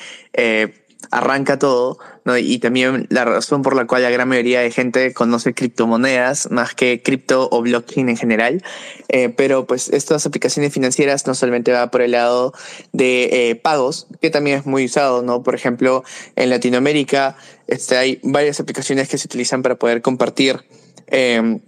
arranca 1.12 1.58
todo, 1.58 1.98
¿no? 2.26 2.38
Y 2.38 2.60
también 2.60 3.08
la 3.10 3.26
razón 3.26 3.62
por 3.62 3.76
la 3.76 3.88
cual 3.88 4.04
la 4.04 4.10
gran 4.10 4.28
mayoría 4.28 4.60
de 4.62 4.70
gente 4.70 5.14
conoce 5.14 5.54
criptomonedas 5.54 6.52
más 6.52 6.76
que 6.76 7.02
cripto 7.02 7.50
o 7.52 7.62
blockchain 7.62 8.10
en 8.10 8.18
general. 8.18 8.64
Eh, 9.08 9.30
pero 9.30 9.66
pues 9.66 9.90
estas 9.90 10.26
aplicaciones 10.26 10.74
financieras 10.74 11.26
no 11.26 11.34
solamente 11.34 11.72
va 11.72 11.90
por 11.90 12.02
el 12.02 12.12
lado 12.12 12.54
de 12.92 13.50
eh, 13.50 13.56
pagos, 13.56 14.08
que 14.22 14.30
también 14.30 14.60
es 14.60 14.66
muy 14.66 14.86
usado, 14.86 15.24
¿no? 15.24 15.42
Por 15.42 15.56
ejemplo, 15.56 16.04
en 16.36 16.50
Latinoamérica 16.50 17.38
este, 17.68 17.98
hay 17.98 18.20
varias 18.24 18.60
aplicaciones 18.60 19.10
que 19.10 19.18
se 19.18 19.28
utilizan 19.28 19.64
para 19.64 19.76
poder 19.76 20.02
compartir 20.02 20.64
eh, 21.08 21.60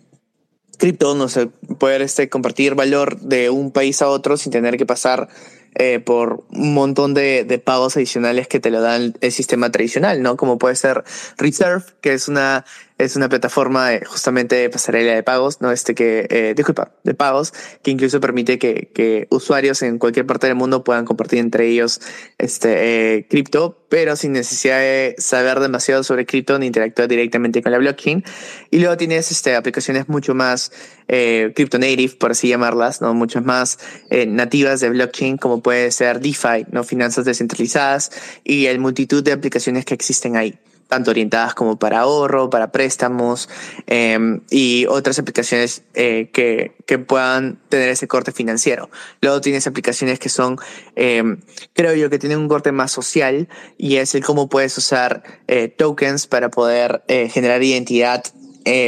cripto, 0.78 1.14
no 1.16 1.30
sé, 1.30 1.48
poder 1.78 2.02
este, 2.02 2.28
compartir 2.28 2.76
valor 2.76 3.20
de 3.20 3.50
un 3.52 3.72
país 3.72 4.02
a 4.02 4.08
otro 4.08 4.36
sin 4.36 4.52
tener 4.52 4.78
que 4.78 4.86
pasar 4.86 5.30
eh, 5.76 6.00
por 6.00 6.44
un 6.52 6.74
montón 6.74 7.14
de, 7.14 7.46
de, 7.46 7.58
pagos 7.58 7.96
adicionales 7.96 8.48
que 8.48 8.60
te 8.60 8.72
lo 8.72 8.82
dan 8.82 9.14
el 9.22 9.32
sistema 9.32 9.72
tradicional, 9.72 10.22
¿no? 10.22 10.36
Como 10.36 10.58
puede 10.58 10.76
ser 10.76 11.04
Reserve, 11.38 11.84
que 12.02 12.14
es 12.14 12.28
una 12.28 12.66
es 13.04 13.16
una 13.16 13.30
plataforma 13.30 13.90
justamente 14.06 14.56
de 14.56 14.70
pasarela 14.70 15.14
de 15.14 15.24
pagos, 15.24 15.60
no 15.60 15.72
este 15.72 15.96
que, 15.96 16.28
eh, 16.30 16.54
disculpa, 16.56 16.92
de 17.04 17.14
pagos, 17.14 17.54
que 17.82 17.90
incluso 17.90 18.20
permite 18.20 18.60
que, 18.60 18.92
que, 18.94 19.28
usuarios 19.32 19.82
en 19.82 19.98
cualquier 19.98 20.26
parte 20.28 20.48
del 20.48 20.56
mundo 20.56 20.84
puedan 20.84 21.06
compartir 21.06 21.40
entre 21.40 21.68
ellos 21.68 22.00
este 22.38 23.18
eh, 23.18 23.28
cripto, 23.28 23.78
pero 23.90 24.16
sin 24.16 24.34
necesidad 24.34 24.80
de 24.80 25.16
saber 25.18 25.60
demasiado 25.60 26.04
sobre 26.04 26.26
cripto 26.26 26.60
ni 26.60 26.68
interactuar 26.68 27.08
directamente 27.08 27.62
con 27.64 27.72
la 27.72 27.80
blockchain. 27.80 28.24
Y 28.70 28.80
luego 28.80 28.96
tienes 28.98 29.32
este, 29.32 29.56
aplicaciones 29.56 30.08
mucho 30.08 30.36
más 30.36 30.72
eh, 31.08 31.52
crypto 31.56 31.80
native, 31.80 32.16
por 32.16 32.32
así 32.32 32.50
llamarlas, 32.50 33.02
no 33.02 33.14
muchas 33.14 33.44
más 33.44 33.80
eh, 34.10 34.26
nativas 34.28 34.80
de 34.80 34.90
blockchain, 34.90 35.38
como 35.38 35.62
puede 35.62 35.92
ser 35.92 36.20
DeFi, 36.20 36.68
no 36.72 36.84
finanzas 36.84 37.26
descentralizadas 37.26 38.12
y 38.44 38.68
el 38.68 38.80
multitud 38.80 39.24
de 39.24 39.32
aplicaciones 39.32 39.86
que 39.86 39.94
existen 39.94 40.38
ahí 40.38 40.58
tanto 40.92 41.10
orientadas 41.10 41.56
como 41.56 41.80
para 41.80 42.02
ahorro, 42.02 42.50
para 42.50 42.74
préstamos 42.74 43.48
em, 43.88 44.42
y 44.50 44.86
otras 44.88 45.18
aplicaciones 45.20 45.84
eh, 45.94 46.30
que, 46.34 46.74
que, 46.86 47.00
puedan 47.00 47.60
tener 47.70 47.88
ese 47.88 48.10
corte 48.10 48.34
financiero. 48.34 48.90
Luego 49.22 49.40
tienes 49.40 49.68
aplicaciones 49.68 50.20
que 50.20 50.28
son, 50.28 50.58
em, 50.98 51.40
creo 51.72 51.96
yo, 51.96 52.10
que 52.10 52.20
tienen 52.20 52.40
un 52.40 52.50
corte 52.50 52.74
más 52.74 52.92
social 52.92 53.48
y 53.78 53.96
es 53.96 54.14
el 54.16 54.26
cómo 54.26 54.50
puedes 54.50 54.78
usar 54.78 55.24
eh, 55.48 55.70
tokens 55.70 56.28
para 56.28 56.50
poder 56.50 57.04
eh, 57.08 57.30
generar 57.30 57.64
identidad 57.64 58.26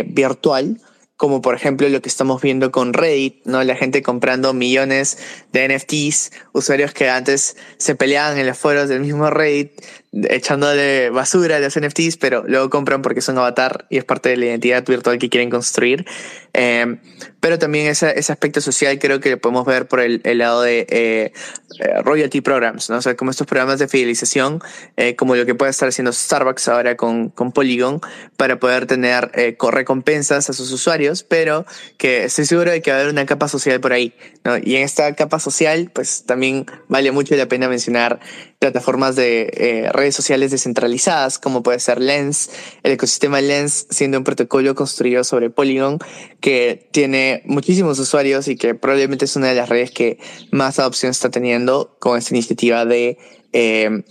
virtual 0.05 0.77
como 1.23 1.41
por 1.41 1.55
ejemplo 1.55 1.87
lo 1.87 2.01
que 2.01 2.09
estamos 2.09 2.41
viendo 2.41 2.69
con 2.73 2.91
Reddit, 2.91 3.45
¿no? 3.45 3.63
La 3.63 3.77
gente 3.77 4.01
comprando 4.01 4.53
millones 4.53 5.17
de 5.53 5.69
NFTs, 5.69 6.33
usuarios 6.51 6.91
que 6.91 7.09
antes 7.09 7.55
se 7.77 7.95
peleaban 7.95 8.37
en 8.37 8.45
los 8.45 8.57
foros 8.57 8.89
del 8.89 8.99
mismo 8.99 9.29
Reddit, 9.29 9.71
echándole 10.11 11.11
basura 11.11 11.55
a 11.55 11.59
los 11.61 11.79
NFTs, 11.79 12.17
pero 12.17 12.43
luego 12.45 12.69
compran 12.69 13.01
porque 13.01 13.21
son 13.21 13.37
avatar 13.37 13.85
y 13.89 13.99
es 13.99 14.03
parte 14.03 14.27
de 14.27 14.35
la 14.35 14.47
identidad 14.47 14.85
virtual 14.85 15.17
que 15.17 15.29
quieren 15.29 15.49
construir. 15.49 16.05
Eh, 16.53 16.97
pero 17.43 17.59
también 17.59 17.87
ese, 17.87 18.17
ese, 18.17 18.31
aspecto 18.31 18.61
social 18.61 18.97
creo 18.99 19.19
que 19.19 19.29
lo 19.29 19.37
podemos 19.37 19.65
ver 19.65 19.89
por 19.89 19.99
el, 19.99 20.21
el 20.23 20.37
lado 20.37 20.61
de 20.61 20.87
eh, 20.89 21.33
eh, 21.79 22.01
royalty 22.01 22.39
programs, 22.39 22.89
¿no? 22.89 22.97
O 22.97 23.01
sea, 23.01 23.17
como 23.17 23.31
estos 23.31 23.47
programas 23.47 23.79
de 23.79 23.89
fidelización, 23.89 24.61
eh, 24.95 25.17
como 25.17 25.35
lo 25.35 25.45
que 25.45 25.53
puede 25.53 25.71
estar 25.71 25.89
haciendo 25.89 26.13
Starbucks 26.13 26.69
ahora 26.69 26.95
con, 26.95 27.27
con 27.29 27.51
Polygon, 27.51 27.99
para 28.37 28.59
poder 28.59 28.85
tener 28.85 29.29
eh, 29.33 29.57
recompensas 29.71 30.49
a 30.49 30.53
sus 30.53 30.71
usuarios, 30.71 31.23
pero 31.23 31.65
que 31.97 32.25
estoy 32.25 32.45
seguro 32.45 32.71
de 32.71 32.81
que 32.81 32.91
va 32.91 32.97
a 32.97 32.99
haber 33.01 33.11
una 33.11 33.25
capa 33.25 33.49
social 33.49 33.81
por 33.81 33.91
ahí, 33.91 34.13
¿no? 34.45 34.57
Y 34.57 34.77
en 34.77 34.83
esta 34.83 35.13
capa 35.13 35.39
social, 35.39 35.91
pues 35.93 36.25
también 36.25 36.65
vale 36.87 37.11
mucho 37.11 37.35
la 37.35 37.47
pena 37.47 37.67
mencionar 37.67 38.21
plataformas 38.59 39.17
de 39.17 39.89
redes 39.91 40.15
sociales 40.15 40.51
descentralizadas, 40.51 41.37
como 41.37 41.63
puede 41.63 41.79
ser 41.81 41.99
Lens, 41.99 42.49
el 42.83 42.93
ecosistema 42.93 43.41
Lens 43.41 43.87
siendo 43.89 44.17
un 44.17 44.23
protocolo 44.23 44.73
construido 44.73 45.25
sobre 45.25 45.49
Polygon 45.49 45.99
que 46.43 46.89
tiene 46.91 47.41
muchísimos 47.45 47.97
usuarios 47.99 48.49
y 48.49 48.57
que 48.57 48.75
probablemente 48.75 49.23
es 49.23 49.37
una 49.37 49.47
de 49.47 49.55
las 49.55 49.69
redes 49.69 49.91
que 49.91 50.19
más 50.51 50.77
adopción 50.77 51.11
está 51.11 51.31
teniendo 51.31 51.95
con 52.01 52.17
esta 52.17 52.33
iniciativa 52.33 52.83
de 52.83 53.17
eh, 53.53 54.03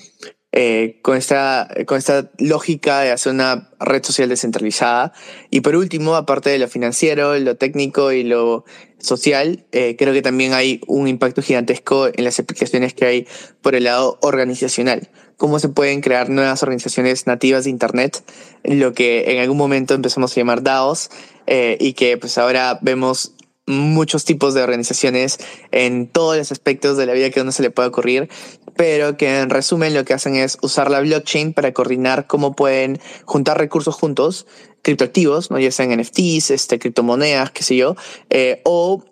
eh, 0.55 0.99
con, 1.03 1.19
esta, 1.19 1.69
con 1.87 1.99
esta 1.99 2.31
lógica 2.39 3.01
de 3.01 3.11
hacer 3.11 3.35
una 3.35 3.71
red 3.81 4.03
social 4.03 4.31
descentralizada. 4.31 5.13
Y 5.51 5.61
por 5.61 5.77
último, 5.77 6.15
aparte 6.15 6.49
de 6.49 6.59
lo 6.59 6.69
financiero, 6.69 7.39
lo 7.39 7.57
técnico 7.57 8.13
y 8.13 8.23
lo 8.23 8.65
social, 8.99 9.67
eh, 9.73 9.97
creo 9.99 10.15
que 10.15 10.23
también 10.23 10.55
hay 10.55 10.81
un 10.87 11.09
impacto 11.09 11.43
gigantesco 11.43 12.07
en 12.07 12.25
las 12.25 12.39
aplicaciones 12.39 12.95
que 12.95 13.05
hay 13.05 13.27
por 13.61 13.75
el 13.75 13.85
lado 13.85 14.19
organizacional. 14.23 15.11
Cómo 15.43 15.59
se 15.59 15.69
pueden 15.69 16.03
crear 16.03 16.31
nuevas 16.31 16.63
organizaciones 16.63 17.27
nativas 17.27 17.65
de 17.65 17.71
Internet, 17.71 18.23
lo 18.63 18.93
que 18.93 19.33
en 19.33 19.41
algún 19.41 19.57
momento 19.57 19.93
empezamos 19.93 20.31
a 20.31 20.35
llamar 20.37 20.63
DAOs, 20.63 21.11
eh, 21.49 21.77
y 21.81 21.95
que 21.95 22.17
pues 22.17 22.39
ahora 22.39 22.79
vemos 22.81 23.33
muchos 23.67 24.25
tipos 24.25 24.55
de 24.55 24.63
organizaciones 24.63 25.41
en 25.73 26.07
todos 26.07 26.37
los 26.37 26.53
aspectos 26.53 26.97
de 26.97 27.07
la 27.07 27.13
vida 27.13 27.31
que 27.31 27.41
a 27.41 27.43
uno 27.43 27.51
se 27.51 27.65
le 27.65 27.73
puede 27.73 27.89
ocurrir, 27.89 28.29
pero 28.77 29.17
que 29.17 29.41
en 29.41 29.51
resumen 29.51 29.95
lo 29.95 30.05
que 30.05 30.15
hacen 30.15 30.37
es 30.37 30.59
usar 30.63 30.93
la 30.93 31.01
blockchain 31.01 31.55
para 31.55 31.73
coordinar 31.73 32.29
cómo 32.29 32.55
pueden 32.55 33.01
juntar 33.25 33.59
recursos 33.59 33.97
juntos, 33.97 34.47
criptoactivos, 34.83 35.51
¿no? 35.51 35.59
ya 35.59 35.73
sean 35.73 35.91
NFTs, 35.91 36.53
este, 36.53 36.79
criptomonedas, 36.79 37.51
qué 37.51 37.65
sé 37.65 37.75
yo, 37.75 37.97
eh, 38.31 38.63
o, 38.65 39.03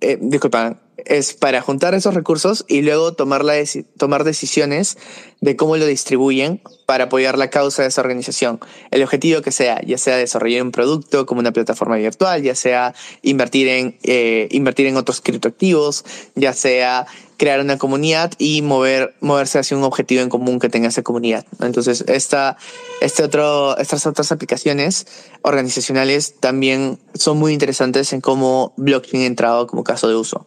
eh, 0.00 0.18
disculpa, 0.20 0.80
es 1.06 1.34
para 1.34 1.60
juntar 1.62 1.94
esos 1.94 2.14
recursos 2.14 2.64
y 2.68 2.82
luego 2.82 3.14
tomar, 3.14 3.44
la 3.44 3.54
tomar 3.96 4.24
decisiones 4.24 4.98
de 5.40 5.56
cómo 5.56 5.76
lo 5.76 5.86
distribuyen 5.86 6.60
para 6.86 7.04
apoyar 7.04 7.36
la 7.36 7.50
causa 7.50 7.82
de 7.82 7.88
esa 7.88 8.00
organización. 8.00 8.60
El 8.90 9.02
objetivo 9.02 9.42
que 9.42 9.52
sea, 9.52 9.80
ya 9.84 9.98
sea 9.98 10.16
desarrollar 10.16 10.62
un 10.62 10.72
producto 10.72 11.26
como 11.26 11.40
una 11.40 11.52
plataforma 11.52 11.96
virtual, 11.96 12.42
ya 12.42 12.54
sea 12.54 12.94
invertir 13.22 13.68
en, 13.68 13.98
eh, 14.02 14.48
invertir 14.50 14.86
en 14.86 14.96
otros 14.96 15.20
criptoactivos, 15.20 16.04
ya 16.34 16.52
sea 16.52 17.06
crear 17.36 17.60
una 17.60 17.76
comunidad 17.76 18.32
y 18.38 18.62
mover, 18.62 19.14
moverse 19.20 19.58
hacia 19.58 19.76
un 19.76 19.84
objetivo 19.84 20.22
en 20.22 20.28
común 20.28 20.58
que 20.58 20.68
tenga 20.68 20.88
esa 20.88 21.02
comunidad. 21.02 21.44
Entonces, 21.60 22.04
esta, 22.08 22.56
este 23.00 23.22
otro, 23.22 23.76
estas 23.78 24.06
otras 24.06 24.32
aplicaciones 24.32 25.06
organizacionales 25.42 26.34
también 26.40 26.98
son 27.14 27.38
muy 27.38 27.52
interesantes 27.52 28.12
en 28.12 28.20
cómo 28.20 28.72
blockchain 28.76 29.22
ha 29.22 29.26
entrado 29.26 29.66
como 29.66 29.84
caso 29.84 30.08
de 30.08 30.14
uso. 30.14 30.46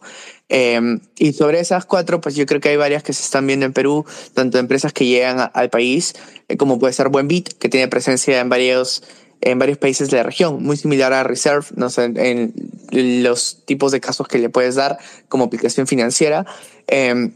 Em, 0.52 0.98
y 1.16 1.32
sobre 1.32 1.60
esas 1.60 1.84
cuatro, 1.84 2.20
pues 2.20 2.34
yo 2.34 2.44
creo 2.44 2.60
que 2.60 2.70
hay 2.70 2.76
varias 2.76 3.04
que 3.04 3.12
se 3.12 3.22
están 3.22 3.46
viendo 3.46 3.66
en 3.66 3.72
Perú, 3.72 4.04
tanto 4.34 4.58
empresas 4.58 4.79
que 4.92 5.06
llegan 5.06 5.50
al 5.52 5.70
país, 5.70 6.14
eh, 6.48 6.56
como 6.56 6.78
puede 6.78 6.92
ser 6.92 7.08
Buenbit, 7.08 7.58
que 7.58 7.68
tiene 7.68 7.88
presencia 7.88 8.40
en 8.40 8.48
varios, 8.48 9.02
en 9.40 9.58
varios 9.58 9.78
países 9.78 10.10
de 10.10 10.16
la 10.16 10.22
región, 10.22 10.62
muy 10.62 10.76
similar 10.76 11.12
a 11.12 11.22
Reserve, 11.22 11.66
no 11.76 11.90
sé, 11.90 12.04
en 12.04 12.52
los 13.22 13.64
tipos 13.66 13.92
de 13.92 14.00
casos 14.00 14.26
que 14.26 14.38
le 14.38 14.48
puedes 14.48 14.74
dar 14.74 14.98
como 15.28 15.44
aplicación 15.44 15.86
financiera. 15.86 16.46
Em, 16.86 17.32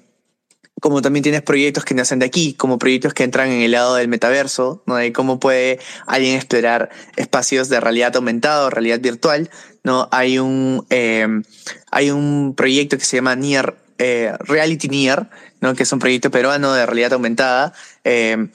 como 0.81 1.01
también 1.01 1.23
tienes 1.23 1.41
proyectos 1.41 1.85
que 1.85 1.95
nacen 1.95 2.19
de 2.19 2.27
aquí, 2.27 2.53
como 2.53 2.79
proyectos 2.79 3.15
que 3.15 3.25
entran 3.25 3.51
en 3.51 3.63
el 3.63 3.71
lado 3.71 3.95
del 3.95 4.09
metaverso, 4.09 4.83
¿no? 4.87 4.97
de 4.97 5.13
cómo 5.13 5.41
puede 5.41 5.79
alguien 6.07 6.37
explorar 6.37 6.91
espacios 7.17 7.69
de 7.69 7.81
realidad 7.81 8.15
aumentada 8.17 8.67
o 8.67 8.71
realidad 8.71 9.01
virtual. 9.01 9.51
¿no? 9.83 10.09
Hay, 10.11 10.39
un, 10.39 10.85
em, 10.91 11.43
hay 11.91 12.11
un 12.11 12.55
proyecto 12.55 12.99
que 12.99 13.05
se 13.05 13.17
llama 13.17 13.37
Near, 13.37 13.77
eh, 13.99 14.33
Reality 14.41 14.89
Near, 14.89 15.31
¿no? 15.61 15.75
que 15.75 15.85
es 15.85 15.93
un 15.93 15.99
proyecto 15.99 16.31
peruano 16.31 16.73
de 16.73 16.87
realidad 16.87 17.13
aumentada. 17.15 17.73
Em, 18.03 18.51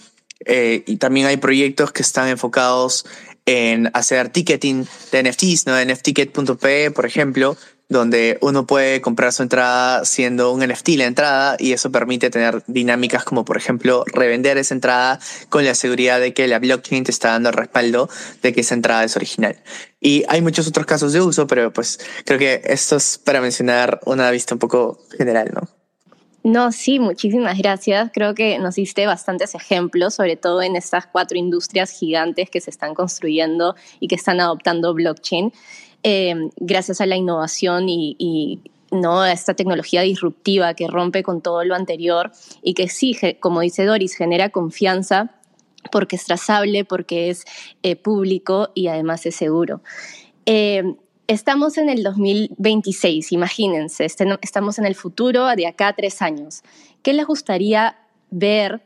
eh, 0.45 0.83
y 0.85 0.97
también 0.97 1.27
hay 1.27 1.37
proyectos 1.37 1.91
que 1.91 2.01
están 2.01 2.29
enfocados 2.29 3.05
en 3.45 3.89
hacer 3.93 4.29
ticketing 4.29 4.85
de 5.11 5.23
NFTs, 5.23 5.65
¿no? 5.65 5.75
NFTicket.pe, 5.83 6.91
por 6.91 7.05
ejemplo, 7.05 7.57
donde 7.89 8.37
uno 8.41 8.67
puede 8.67 9.01
comprar 9.01 9.33
su 9.33 9.41
entrada 9.41 10.05
siendo 10.05 10.53
un 10.53 10.65
NFT 10.65 10.89
la 10.89 11.05
entrada 11.05 11.57
y 11.59 11.73
eso 11.73 11.91
permite 11.91 12.29
tener 12.29 12.63
dinámicas 12.67 13.23
como 13.23 13.43
por 13.43 13.57
ejemplo 13.57 14.03
revender 14.05 14.57
esa 14.59 14.75
entrada 14.75 15.19
con 15.49 15.65
la 15.65 15.73
seguridad 15.73 16.19
de 16.19 16.33
que 16.33 16.47
la 16.47 16.59
blockchain 16.59 17.03
te 17.03 17.11
está 17.11 17.29
dando 17.29 17.51
respaldo 17.51 18.07
de 18.43 18.53
que 18.53 18.61
esa 18.61 18.75
entrada 18.75 19.03
es 19.03 19.15
original. 19.15 19.57
Y 19.99 20.23
hay 20.29 20.41
muchos 20.41 20.67
otros 20.67 20.85
casos 20.85 21.13
de 21.13 21.21
uso, 21.21 21.47
pero 21.47 21.73
pues 21.73 21.99
creo 22.25 22.37
que 22.37 22.61
esto 22.63 22.97
es 22.97 23.17
para 23.17 23.41
mencionar 23.41 23.99
una 24.05 24.29
vista 24.29 24.53
un 24.53 24.59
poco 24.59 24.99
general, 25.17 25.51
¿no? 25.53 25.67
No, 26.43 26.71
sí, 26.71 26.99
muchísimas 26.99 27.57
gracias. 27.57 28.11
Creo 28.13 28.33
que 28.33 28.59
nos 28.59 28.75
diste 28.75 29.05
bastantes 29.05 29.55
ejemplos, 29.55 30.15
sobre 30.15 30.37
todo 30.37 30.61
en 30.61 30.77
estas 30.77 31.05
cuatro 31.05 31.37
industrias 31.37 31.91
gigantes 31.91 32.49
que 32.49 32.61
se 32.61 32.69
están 32.69 32.93
construyendo 32.93 33.75
y 33.99 34.07
que 34.07 34.15
están 34.15 34.39
adoptando 34.39 34.93
blockchain. 34.93 35.51
Eh, 36.03 36.49
gracias 36.57 37.01
a 37.01 37.05
la 37.05 37.17
innovación 37.17 37.89
y, 37.89 38.61
¿no? 38.91 39.21
a 39.21 39.31
esta 39.31 39.53
tecnología 39.53 40.01
disruptiva 40.01 40.73
que 40.73 40.87
rompe 40.87 41.23
con 41.23 41.41
todo 41.41 41.63
lo 41.63 41.75
anterior 41.75 42.31
y 42.63 42.73
que 42.73 42.87
sí, 42.87 43.17
como 43.39 43.61
dice 43.61 43.85
Doris, 43.85 44.15
genera 44.15 44.49
confianza 44.49 45.35
porque 45.91 46.15
es 46.15 46.25
trazable, 46.25 46.85
porque 46.85 47.29
es 47.29 47.45
eh, 47.83 47.95
público 47.95 48.69
y 48.75 48.87
además 48.87 49.25
es 49.25 49.35
seguro. 49.35 49.81
Eh, 50.45 50.83
estamos 51.27 51.77
en 51.77 51.89
el 51.89 52.03
2026, 52.03 53.31
imagínense, 53.31 54.05
este 54.05 54.25
estamos 54.41 54.79
en 54.79 54.85
el 54.85 54.95
futuro 54.95 55.47
de 55.55 55.67
acá 55.67 55.89
a 55.89 55.93
tres 55.93 56.21
años. 56.21 56.61
¿Qué 57.03 57.13
les 57.13 57.25
gustaría 57.25 57.97
ver 58.29 58.81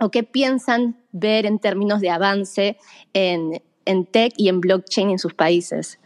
o 0.00 0.10
qué 0.10 0.22
piensan 0.22 0.96
ver 1.12 1.46
en 1.46 1.58
términos 1.58 2.00
de 2.00 2.10
avance 2.10 2.76
en, 3.14 3.62
en 3.84 4.06
tech 4.06 4.32
y 4.36 4.48
en 4.48 4.60
blockchain 4.60 5.10
en 5.10 5.18
sus 5.18 5.34
países? 5.34 5.98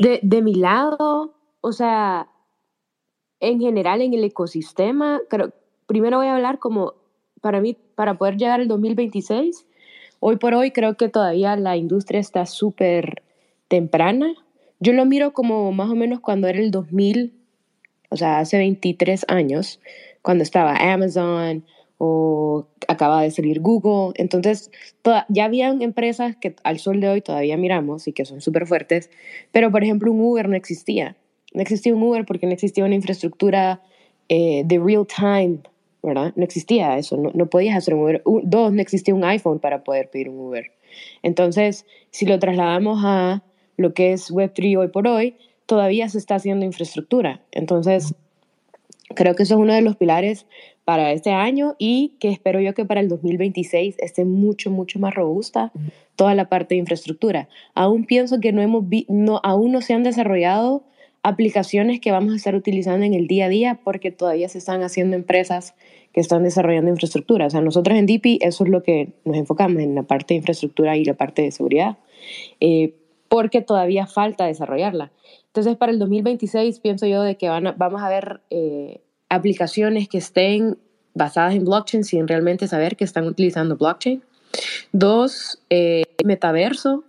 De, 0.00 0.18
de 0.22 0.40
mi 0.40 0.54
lado, 0.54 1.34
o 1.60 1.72
sea, 1.72 2.26
en 3.38 3.60
general 3.60 4.00
en 4.00 4.14
el 4.14 4.24
ecosistema, 4.24 5.20
creo, 5.28 5.52
primero 5.86 6.16
voy 6.16 6.28
a 6.28 6.36
hablar 6.36 6.58
como 6.58 6.94
para 7.42 7.60
mí, 7.60 7.76
para 7.94 8.16
poder 8.16 8.38
llegar 8.38 8.60
al 8.60 8.68
2026, 8.68 9.66
hoy 10.18 10.36
por 10.36 10.54
hoy 10.54 10.70
creo 10.70 10.96
que 10.96 11.10
todavía 11.10 11.54
la 11.56 11.76
industria 11.76 12.18
está 12.18 12.46
súper 12.46 13.22
temprana. 13.68 14.32
Yo 14.78 14.94
lo 14.94 15.04
miro 15.04 15.34
como 15.34 15.70
más 15.70 15.90
o 15.90 15.94
menos 15.94 16.20
cuando 16.20 16.48
era 16.48 16.60
el 16.60 16.70
2000, 16.70 17.34
o 18.08 18.16
sea, 18.16 18.38
hace 18.38 18.56
23 18.56 19.26
años, 19.28 19.80
cuando 20.22 20.42
estaba 20.42 20.76
Amazon, 20.76 21.62
o 22.02 22.66
acaba 22.88 23.20
de 23.20 23.30
salir 23.30 23.60
Google. 23.60 24.14
Entonces, 24.14 24.70
ya 25.28 25.44
habían 25.44 25.82
empresas 25.82 26.34
que 26.34 26.56
al 26.64 26.78
sol 26.78 26.98
de 26.98 27.10
hoy 27.10 27.20
todavía 27.20 27.58
miramos 27.58 28.08
y 28.08 28.14
que 28.14 28.24
son 28.24 28.40
súper 28.40 28.66
fuertes, 28.66 29.10
pero 29.52 29.70
por 29.70 29.84
ejemplo 29.84 30.10
un 30.10 30.18
Uber 30.22 30.48
no 30.48 30.56
existía. 30.56 31.14
No 31.52 31.60
existía 31.60 31.94
un 31.94 32.02
Uber 32.02 32.24
porque 32.24 32.46
no 32.46 32.52
existía 32.52 32.86
una 32.86 32.94
infraestructura 32.94 33.82
eh, 34.30 34.62
de 34.64 34.78
real 34.78 35.06
time, 35.06 35.58
¿verdad? 36.02 36.32
No 36.36 36.42
existía 36.42 36.96
eso, 36.96 37.18
no, 37.18 37.32
no 37.34 37.50
podías 37.50 37.76
hacer 37.76 37.92
un 37.92 38.00
Uber. 38.04 38.22
dos, 38.44 38.72
no 38.72 38.80
existía 38.80 39.14
un 39.14 39.24
iPhone 39.24 39.58
para 39.58 39.84
poder 39.84 40.08
pedir 40.08 40.30
un 40.30 40.40
Uber. 40.40 40.72
Entonces, 41.22 41.84
si 42.10 42.24
lo 42.24 42.38
trasladamos 42.38 43.02
a 43.04 43.42
lo 43.76 43.92
que 43.92 44.14
es 44.14 44.32
Web3 44.32 44.78
hoy 44.78 44.88
por 44.88 45.06
hoy, 45.06 45.36
todavía 45.66 46.08
se 46.08 46.16
está 46.16 46.36
haciendo 46.36 46.64
infraestructura. 46.64 47.42
Entonces, 47.52 48.14
creo 49.14 49.34
que 49.34 49.42
eso 49.42 49.54
es 49.54 49.60
uno 49.60 49.74
de 49.74 49.82
los 49.82 49.96
pilares 49.96 50.46
para 50.84 51.12
este 51.12 51.30
año 51.30 51.76
y 51.78 52.14
que 52.18 52.30
espero 52.30 52.60
yo 52.60 52.74
que 52.74 52.84
para 52.84 53.00
el 53.00 53.08
2026 53.08 53.96
esté 53.98 54.24
mucho, 54.24 54.70
mucho 54.70 54.98
más 54.98 55.14
robusta 55.14 55.72
toda 56.16 56.34
la 56.34 56.48
parte 56.48 56.74
de 56.74 56.80
infraestructura. 56.80 57.48
Aún 57.74 58.04
pienso 58.04 58.40
que 58.40 58.52
no 58.52 58.62
hemos 58.62 58.84
no, 59.08 59.40
aún 59.42 59.72
no 59.72 59.82
se 59.82 59.94
han 59.94 60.02
desarrollado 60.02 60.84
aplicaciones 61.22 62.00
que 62.00 62.12
vamos 62.12 62.32
a 62.32 62.36
estar 62.36 62.54
utilizando 62.54 63.04
en 63.04 63.14
el 63.14 63.26
día 63.26 63.46
a 63.46 63.48
día 63.48 63.80
porque 63.84 64.10
todavía 64.10 64.48
se 64.48 64.58
están 64.58 64.82
haciendo 64.82 65.16
empresas 65.16 65.74
que 66.12 66.20
están 66.20 66.42
desarrollando 66.42 66.90
infraestructura. 66.90 67.46
O 67.46 67.50
sea, 67.50 67.60
nosotros 67.60 67.96
en 67.96 68.06
DP 68.06 68.38
eso 68.40 68.64
es 68.64 68.70
lo 68.70 68.82
que 68.82 69.12
nos 69.24 69.36
enfocamos 69.36 69.82
en 69.82 69.94
la 69.94 70.02
parte 70.02 70.34
de 70.34 70.38
infraestructura 70.38 70.96
y 70.96 71.04
la 71.04 71.14
parte 71.14 71.42
de 71.42 71.52
seguridad, 71.52 71.98
eh, 72.60 72.94
porque 73.28 73.60
todavía 73.60 74.06
falta 74.06 74.46
desarrollarla. 74.46 75.12
Entonces, 75.50 75.76
para 75.76 75.90
el 75.90 75.98
2026 75.98 76.78
pienso 76.78 77.06
yo 77.06 77.22
de 77.22 77.36
que 77.36 77.48
van 77.48 77.74
vamos 77.76 78.02
a 78.02 78.08
ver 78.08 78.40
eh, 78.50 79.02
aplicaciones 79.28 80.08
que 80.08 80.18
estén 80.18 80.78
basadas 81.14 81.54
en 81.54 81.64
blockchain 81.64 82.04
sin 82.04 82.28
realmente 82.28 82.68
saber 82.68 82.96
que 82.96 83.04
están 83.04 83.26
utilizando 83.26 83.76
blockchain. 83.76 84.22
Dos, 84.92 85.60
eh, 85.68 86.04
metaverso. 86.24 87.04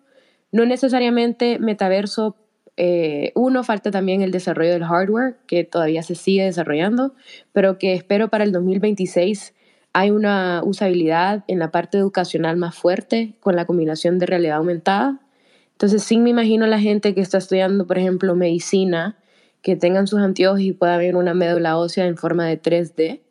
No 0.51 0.65
necesariamente 0.65 1.59
metaverso. 1.59 2.35
Eh, 2.77 3.31
uno, 3.35 3.63
falta 3.63 3.91
también 3.91 4.21
el 4.21 4.31
desarrollo 4.31 4.71
del 4.71 4.85
hardware, 4.85 5.37
que 5.45 5.63
todavía 5.63 6.01
se 6.01 6.15
sigue 6.15 6.45
desarrollando, 6.45 7.13
pero 7.53 7.77
que 7.77 7.93
espero 7.93 8.29
para 8.29 8.43
el 8.43 8.51
2026 8.51 9.53
hay 9.93 10.09
una 10.09 10.61
usabilidad 10.63 11.43
en 11.47 11.59
la 11.59 11.69
parte 11.69 11.97
educacional 11.97 12.57
más 12.57 12.75
fuerte 12.75 13.35
con 13.39 13.55
la 13.55 13.65
combinación 13.65 14.19
de 14.19 14.25
realidad 14.25 14.57
aumentada. 14.57 15.19
Entonces, 15.81 16.03
sí 16.03 16.19
me 16.19 16.29
imagino 16.29 16.67
la 16.67 16.79
gente 16.79 17.15
que 17.15 17.21
está 17.21 17.39
estudiando, 17.39 17.87
por 17.87 17.97
ejemplo, 17.97 18.35
medicina 18.35 19.17
que 19.63 19.75
tengan 19.75 20.05
sus 20.05 20.19
anteojos 20.19 20.59
y 20.59 20.73
pueda 20.73 20.95
ver 20.97 21.15
una 21.15 21.33
médula 21.33 21.75
ósea 21.75 22.05
en 22.05 22.17
forma 22.17 22.45
de 22.45 22.61
3D. 22.61 23.21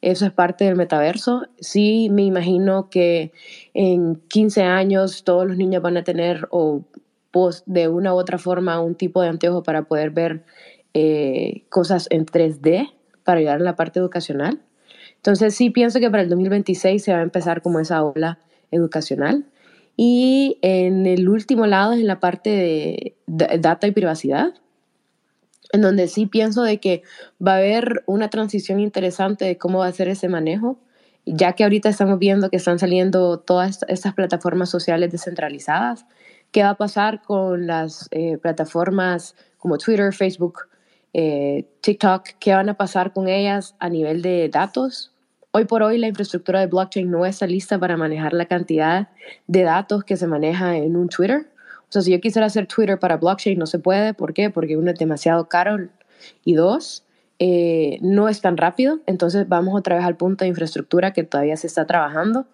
Eso 0.00 0.26
es 0.26 0.32
parte 0.32 0.64
del 0.64 0.74
metaverso. 0.74 1.42
Sí, 1.60 2.08
me 2.10 2.24
imagino 2.24 2.90
que 2.90 3.30
en 3.72 4.16
15 4.16 4.64
años 4.64 5.22
todos 5.22 5.46
los 5.46 5.56
niños 5.56 5.80
van 5.80 5.96
a 5.96 6.02
tener 6.02 6.48
o 6.50 6.82
de 7.66 7.86
una 7.86 8.12
u 8.12 8.16
otra 8.16 8.36
forma 8.36 8.80
un 8.80 8.96
tipo 8.96 9.22
de 9.22 9.28
anteojo 9.28 9.62
para 9.62 9.84
poder 9.84 10.10
ver 10.10 10.44
eh, 10.94 11.62
cosas 11.68 12.08
en 12.10 12.26
3D 12.26 12.92
para 13.22 13.38
ayudar 13.38 13.58
en 13.58 13.64
la 13.64 13.76
parte 13.76 14.00
educacional. 14.00 14.60
Entonces 15.14 15.54
sí 15.54 15.70
pienso 15.70 16.00
que 16.00 16.10
para 16.10 16.24
el 16.24 16.28
2026 16.30 17.00
se 17.00 17.12
va 17.12 17.20
a 17.20 17.22
empezar 17.22 17.62
como 17.62 17.78
esa 17.78 18.02
ola 18.02 18.40
educacional. 18.72 19.46
Y 20.04 20.58
en 20.62 21.06
el 21.06 21.28
último 21.28 21.64
lado, 21.64 21.92
en 21.92 22.08
la 22.08 22.18
parte 22.18 22.50
de 22.50 23.14
data 23.60 23.86
y 23.86 23.92
privacidad, 23.92 24.52
en 25.72 25.80
donde 25.80 26.08
sí 26.08 26.26
pienso 26.26 26.64
de 26.64 26.80
que 26.80 27.04
va 27.40 27.52
a 27.52 27.58
haber 27.58 28.02
una 28.06 28.28
transición 28.28 28.80
interesante 28.80 29.44
de 29.44 29.58
cómo 29.58 29.78
va 29.78 29.86
a 29.86 29.92
ser 29.92 30.08
ese 30.08 30.28
manejo, 30.28 30.76
ya 31.24 31.52
que 31.52 31.62
ahorita 31.62 31.88
estamos 31.88 32.18
viendo 32.18 32.50
que 32.50 32.56
están 32.56 32.80
saliendo 32.80 33.38
todas 33.38 33.78
estas 33.86 34.12
plataformas 34.14 34.70
sociales 34.70 35.12
descentralizadas. 35.12 36.04
¿Qué 36.50 36.64
va 36.64 36.70
a 36.70 36.76
pasar 36.76 37.22
con 37.22 37.68
las 37.68 38.08
eh, 38.10 38.38
plataformas 38.38 39.36
como 39.56 39.78
Twitter, 39.78 40.12
Facebook, 40.12 40.62
eh, 41.12 41.68
TikTok? 41.80 42.24
¿Qué 42.40 42.52
van 42.54 42.70
a 42.70 42.74
pasar 42.76 43.12
con 43.12 43.28
ellas 43.28 43.76
a 43.78 43.88
nivel 43.88 44.20
de 44.20 44.48
datos? 44.48 45.11
Hoy 45.54 45.66
por 45.66 45.82
hoy 45.82 45.98
la 45.98 46.08
infraestructura 46.08 46.60
de 46.60 46.66
blockchain 46.66 47.10
no 47.10 47.26
está 47.26 47.46
lista 47.46 47.78
para 47.78 47.98
manejar 47.98 48.32
la 48.32 48.46
cantidad 48.46 49.08
de 49.46 49.62
datos 49.64 50.02
que 50.02 50.16
se 50.16 50.26
maneja 50.26 50.78
en 50.78 50.96
un 50.96 51.10
Twitter. 51.10 51.46
O 51.82 51.92
sea, 51.92 52.00
si 52.00 52.10
yo 52.10 52.22
quisiera 52.22 52.46
hacer 52.46 52.66
Twitter 52.66 52.98
para 52.98 53.18
blockchain, 53.18 53.58
no 53.58 53.66
se 53.66 53.78
puede. 53.78 54.14
¿Por 54.14 54.32
qué? 54.32 54.48
Porque 54.48 54.78
uno 54.78 54.90
es 54.90 54.98
demasiado 54.98 55.50
caro 55.50 55.76
y 56.42 56.54
dos, 56.54 57.04
eh, 57.38 57.98
no 58.00 58.30
es 58.30 58.40
tan 58.40 58.56
rápido, 58.56 59.00
entonces 59.04 59.46
vamos 59.46 59.78
otra 59.78 59.96
vez 59.96 60.06
al 60.06 60.16
punto 60.16 60.46
de 60.46 60.48
infraestructura 60.48 61.12
que 61.12 61.22
todavía 61.22 61.58
se 61.58 61.66
está 61.66 61.86
trabajando. 61.86 62.46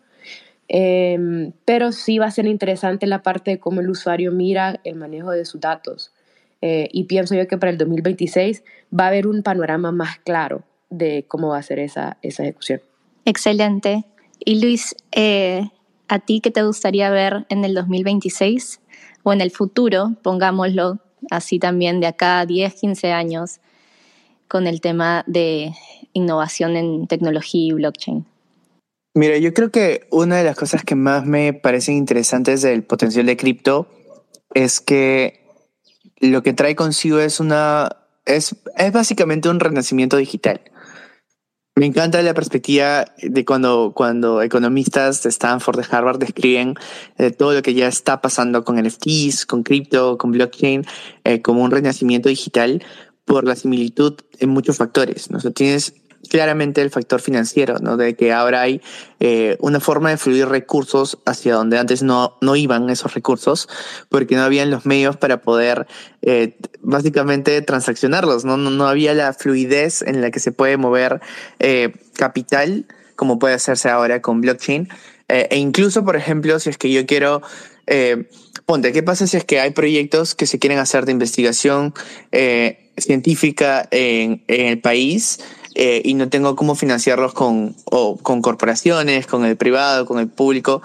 Em, 0.66 1.52
pero 1.64 1.92
sí 1.92 2.18
va 2.18 2.26
a 2.26 2.32
ser 2.32 2.46
interesante 2.46 3.06
la 3.06 3.22
parte 3.22 3.52
de 3.52 3.58
cómo 3.60 3.80
el 3.80 3.90
usuario 3.90 4.32
mira 4.32 4.80
el 4.82 4.96
manejo 4.96 5.30
de 5.30 5.44
sus 5.44 5.60
datos. 5.60 6.12
Eh, 6.62 6.88
y 6.90 7.04
pienso 7.04 7.36
yo 7.36 7.46
que 7.46 7.58
para 7.58 7.70
el 7.70 7.78
2026 7.78 8.64
va 8.92 9.04
a 9.04 9.08
haber 9.08 9.28
un 9.28 9.44
panorama 9.44 9.92
más 9.92 10.18
claro 10.18 10.64
de 10.90 11.26
cómo 11.28 11.50
va 11.50 11.58
a 11.58 11.62
ser 11.62 11.78
esa, 11.78 12.18
esa 12.22 12.42
ejecución. 12.42 12.80
Excelente. 13.28 14.06
Y 14.38 14.58
Luis, 14.62 14.96
eh, 15.12 15.68
¿a 16.08 16.18
ti 16.18 16.40
qué 16.40 16.50
te 16.50 16.62
gustaría 16.62 17.10
ver 17.10 17.44
en 17.50 17.62
el 17.62 17.74
2026 17.74 18.80
o 19.22 19.34
en 19.34 19.42
el 19.42 19.50
futuro, 19.50 20.16
pongámoslo 20.22 20.98
así 21.30 21.58
también, 21.58 22.00
de 22.00 22.06
acá 22.06 22.40
a 22.40 22.46
10, 22.46 22.72
15 22.72 23.12
años, 23.12 23.60
con 24.48 24.66
el 24.66 24.80
tema 24.80 25.24
de 25.26 25.74
innovación 26.14 26.74
en 26.76 27.06
tecnología 27.06 27.66
y 27.66 27.72
blockchain? 27.72 28.24
Mira, 29.12 29.36
yo 29.36 29.52
creo 29.52 29.70
que 29.70 30.06
una 30.10 30.38
de 30.38 30.44
las 30.44 30.56
cosas 30.56 30.82
que 30.82 30.94
más 30.94 31.26
me 31.26 31.52
parecen 31.52 31.96
interesantes 31.96 32.62
del 32.62 32.82
potencial 32.82 33.26
de 33.26 33.36
cripto 33.36 33.88
es 34.54 34.80
que 34.80 35.44
lo 36.18 36.42
que 36.42 36.54
trae 36.54 36.74
consigo 36.74 37.18
es 37.18 37.40
una 37.40 37.94
es, 38.24 38.56
es 38.78 38.92
básicamente 38.92 39.50
un 39.50 39.60
renacimiento 39.60 40.16
digital. 40.16 40.62
Me 41.78 41.86
encanta 41.86 42.20
la 42.22 42.34
perspectiva 42.34 43.04
de 43.22 43.44
cuando, 43.44 43.92
cuando 43.94 44.42
economistas 44.42 45.22
de 45.22 45.28
Stanford, 45.28 45.78
de 45.78 45.86
Harvard 45.88 46.18
describen 46.18 46.74
eh, 47.18 47.30
todo 47.30 47.52
lo 47.52 47.62
que 47.62 47.72
ya 47.72 47.86
está 47.86 48.20
pasando 48.20 48.64
con 48.64 48.82
NFTs, 48.82 49.46
con 49.46 49.62
cripto, 49.62 50.18
con 50.18 50.32
blockchain, 50.32 50.84
eh, 51.22 51.40
como 51.40 51.62
un 51.62 51.70
renacimiento 51.70 52.28
digital 52.28 52.82
por 53.24 53.44
la 53.44 53.54
similitud 53.54 54.14
en 54.40 54.48
muchos 54.50 54.76
factores. 54.76 55.30
¿no? 55.30 55.38
tienes 55.52 55.94
claramente 56.28 56.82
el 56.82 56.90
factor 56.90 57.20
financiero, 57.20 57.78
¿no? 57.80 57.96
De 57.96 58.14
que 58.14 58.32
ahora 58.32 58.62
hay 58.62 58.80
eh, 59.20 59.56
una 59.60 59.80
forma 59.80 60.10
de 60.10 60.16
fluir 60.16 60.48
recursos 60.48 61.18
hacia 61.24 61.54
donde 61.54 61.78
antes 61.78 62.02
no, 62.02 62.36
no 62.40 62.56
iban 62.56 62.90
esos 62.90 63.14
recursos, 63.14 63.68
porque 64.08 64.36
no 64.36 64.42
habían 64.42 64.70
los 64.70 64.86
medios 64.86 65.16
para 65.16 65.40
poder 65.40 65.86
eh, 66.22 66.56
básicamente 66.80 67.60
transaccionarlos, 67.62 68.44
¿no? 68.44 68.56
¿no? 68.56 68.70
No 68.70 68.86
había 68.88 69.14
la 69.14 69.32
fluidez 69.32 70.02
en 70.02 70.20
la 70.20 70.30
que 70.30 70.40
se 70.40 70.52
puede 70.52 70.76
mover 70.76 71.20
eh, 71.58 71.92
capital, 72.14 72.86
como 73.16 73.38
puede 73.38 73.54
hacerse 73.54 73.88
ahora 73.88 74.20
con 74.20 74.40
blockchain. 74.40 74.88
e 75.28 75.58
incluso, 75.58 76.04
por 76.04 76.16
ejemplo, 76.16 76.58
si 76.58 76.70
es 76.70 76.78
que 76.78 76.90
yo 76.90 77.04
quiero 77.04 77.42
ponte, 78.64 78.92
¿qué 78.92 79.02
pasa 79.02 79.26
si 79.26 79.38
es 79.38 79.44
que 79.44 79.60
hay 79.60 79.70
proyectos 79.70 80.34
que 80.34 80.46
se 80.46 80.58
quieren 80.58 80.78
hacer 80.78 81.06
de 81.06 81.12
investigación 81.12 81.94
científica 82.98 83.88
en, 83.90 84.44
en, 84.46 84.66
el 84.66 84.80
país 84.80 85.38
eh, 85.80 86.02
y 86.04 86.14
no 86.14 86.28
tengo 86.28 86.56
cómo 86.56 86.74
financiarlos 86.74 87.34
con, 87.34 87.76
o, 87.84 88.16
con 88.16 88.42
corporaciones, 88.42 89.28
con 89.28 89.44
el 89.44 89.56
privado, 89.56 90.06
con 90.06 90.18
el 90.18 90.26
público, 90.26 90.82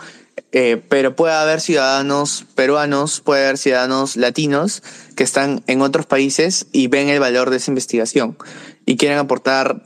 eh, 0.52 0.80
pero 0.88 1.16
puede 1.16 1.34
haber 1.34 1.62
ciudadanos 1.62 2.46
peruanos, 2.54 3.20
puede 3.20 3.44
haber 3.44 3.58
ciudadanos 3.58 4.16
latinos 4.18 4.84
que 5.16 5.24
están 5.24 5.64
en 5.66 5.82
otros 5.82 6.06
países 6.06 6.68
y 6.72 6.90
ven 6.90 7.10
el 7.10 7.20
valor 7.20 7.50
de 7.50 7.58
esa 7.58 7.72
investigación 7.72 8.38
y 8.86 8.98
quieren 8.98 9.18
aportar 9.18 9.82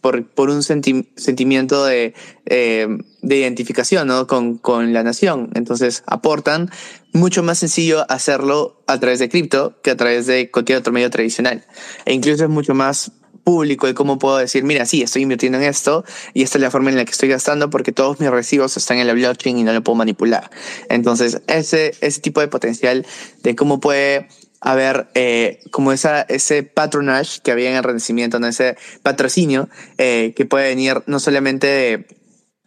por, 0.00 0.26
por 0.26 0.50
un 0.50 0.64
sentimiento 0.64 1.84
de, 1.84 2.14
eh, 2.46 2.88
de 3.22 3.36
identificación 3.36 4.08
¿no? 4.08 4.26
con, 4.26 4.58
con 4.58 4.92
la 4.92 5.04
nación. 5.04 5.50
Entonces 5.54 6.02
aportan, 6.06 6.72
mucho 7.12 7.44
más 7.44 7.58
sencillo 7.58 8.04
hacerlo 8.10 8.82
a 8.88 8.98
través 8.98 9.20
de 9.20 9.28
cripto 9.28 9.80
que 9.82 9.90
a 9.90 9.96
través 9.96 10.26
de 10.26 10.50
cualquier 10.50 10.78
otro 10.78 10.92
medio 10.92 11.10
tradicional. 11.10 11.64
E 12.04 12.14
incluso 12.14 12.44
es 12.44 12.50
mucho 12.50 12.74
más 12.74 13.12
público 13.50 13.88
y 13.88 13.94
cómo 13.94 14.18
puedo 14.18 14.38
decir, 14.38 14.62
mira, 14.62 14.86
sí, 14.86 15.02
estoy 15.02 15.22
invirtiendo 15.22 15.58
en 15.58 15.64
esto 15.64 16.04
y 16.34 16.42
esta 16.42 16.58
es 16.58 16.62
la 16.62 16.70
forma 16.70 16.90
en 16.90 16.96
la 16.96 17.04
que 17.04 17.10
estoy 17.10 17.28
gastando 17.28 17.68
porque 17.68 17.90
todos 17.90 18.20
mis 18.20 18.30
recibos 18.30 18.76
están 18.76 18.98
en 18.98 19.08
la 19.08 19.12
blockchain 19.12 19.58
y 19.58 19.64
no 19.64 19.72
lo 19.72 19.82
puedo 19.82 19.96
manipular. 19.96 20.50
Entonces, 20.88 21.42
ese, 21.48 21.94
ese 22.00 22.20
tipo 22.20 22.40
de 22.40 22.46
potencial 22.46 23.04
de 23.42 23.56
cómo 23.56 23.80
puede 23.80 24.28
haber 24.60 25.08
eh, 25.14 25.60
como 25.72 25.90
esa, 25.90 26.22
ese 26.22 26.62
patronage 26.62 27.40
que 27.42 27.50
había 27.50 27.70
en 27.70 27.76
el 27.76 27.82
Renacimiento, 27.82 28.38
¿no? 28.38 28.46
ese 28.46 28.76
patrocinio 29.02 29.68
eh, 29.98 30.32
que 30.36 30.44
puede 30.44 30.68
venir 30.68 31.02
no 31.06 31.18
solamente 31.18 31.66
de 31.66 32.06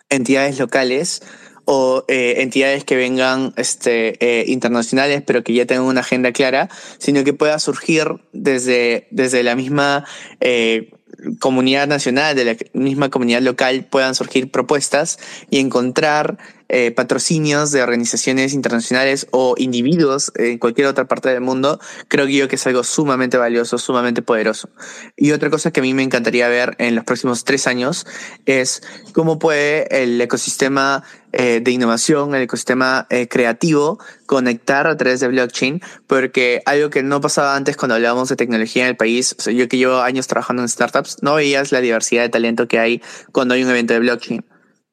entidades 0.10 0.60
locales, 0.60 1.22
o 1.66 2.04
eh, 2.08 2.36
entidades 2.40 2.84
que 2.84 2.96
vengan 2.96 3.54
este, 3.58 4.18
eh, 4.20 4.46
internacionales, 4.48 5.24
pero 5.26 5.44
que 5.44 5.54
ya 5.54 5.66
tengan 5.66 5.86
una 5.86 6.02
agenda 6.02 6.32
clara, 6.32 6.70
sino 6.98 7.24
que 7.24 7.34
pueda 7.34 7.60
surgir 7.60 8.08
desde, 8.34 9.08
desde 9.12 9.44
la 9.44 9.56
misma 9.56 10.06
eh, 10.40 10.92
comunidad 11.40 11.88
nacional, 11.88 12.36
de 12.36 12.46
la 12.46 12.56
misma 12.74 13.10
comunidad 13.10 13.42
local, 13.42 13.86
puedan 13.90 14.16
surgir 14.16 14.52
propuestas 14.52 15.20
y 15.50 15.60
encontrar 15.60 16.38
eh, 16.70 16.92
patrocinios 16.92 17.72
de 17.72 17.84
organizaciones 17.84 18.54
internacionales 18.54 19.28
o 19.32 19.56
individuos 19.58 20.32
en 20.36 20.58
cualquier 20.58 20.88
otra 20.88 21.06
parte 21.06 21.30
del 21.30 21.42
mundo, 21.42 21.80
creo 22.08 22.28
yo 22.28 22.48
que 22.48 22.56
es 22.56 22.68
algo 22.68 22.84
sumamente 22.84 23.38
valioso, 23.38 23.78
sumamente 23.78 24.22
poderoso. 24.22 24.70
Y 25.16 25.32
otra 25.32 25.50
cosa 25.50 25.72
que 25.72 25.80
a 25.80 25.84
mí 25.84 25.94
me 25.94 26.04
encantaría 26.04 26.48
ver 26.48 26.76
en 26.80 26.96
los 26.96 27.06
próximos 27.06 27.44
tres 27.44 27.68
años 27.68 28.06
es 28.46 28.82
cómo 29.14 29.40
puede 29.40 30.04
el 30.04 30.20
ecosistema 30.20 31.04
eh, 31.36 31.62
de 31.64 31.72
innovación, 31.72 32.36
el 32.36 32.44
ecosistema 32.44 33.08
eh, 33.10 33.28
creativo, 33.28 33.98
conectar 34.28 34.86
a 34.86 34.96
través 34.96 35.20
de 35.20 35.28
blockchain, 35.30 35.82
porque 36.06 36.62
algo 36.66 36.92
que 36.92 37.02
no 37.02 37.22
pasaba 37.22 37.56
antes 37.56 37.76
cuando 37.76 37.96
hablábamos 37.96 38.30
de 38.30 38.36
tecnología 38.36 38.84
en 38.84 38.90
el 38.90 38.96
país, 38.96 39.36
yo 39.52 39.68
que 39.68 39.78
llevo 39.78 40.02
años 40.02 40.28
trabajando 40.28 40.62
en 40.62 40.70
startups, 40.70 41.18
no 41.24 41.34
veías 41.34 41.72
la 41.72 41.82
diversidad 41.82 42.22
de 42.22 42.30
talento 42.30 42.68
que 42.68 42.78
hay 42.78 43.02
cuando 43.32 43.56
hay 43.56 43.64
un 43.64 43.70
evento 43.72 43.94
de 43.94 44.02
blockchain. 44.02 44.46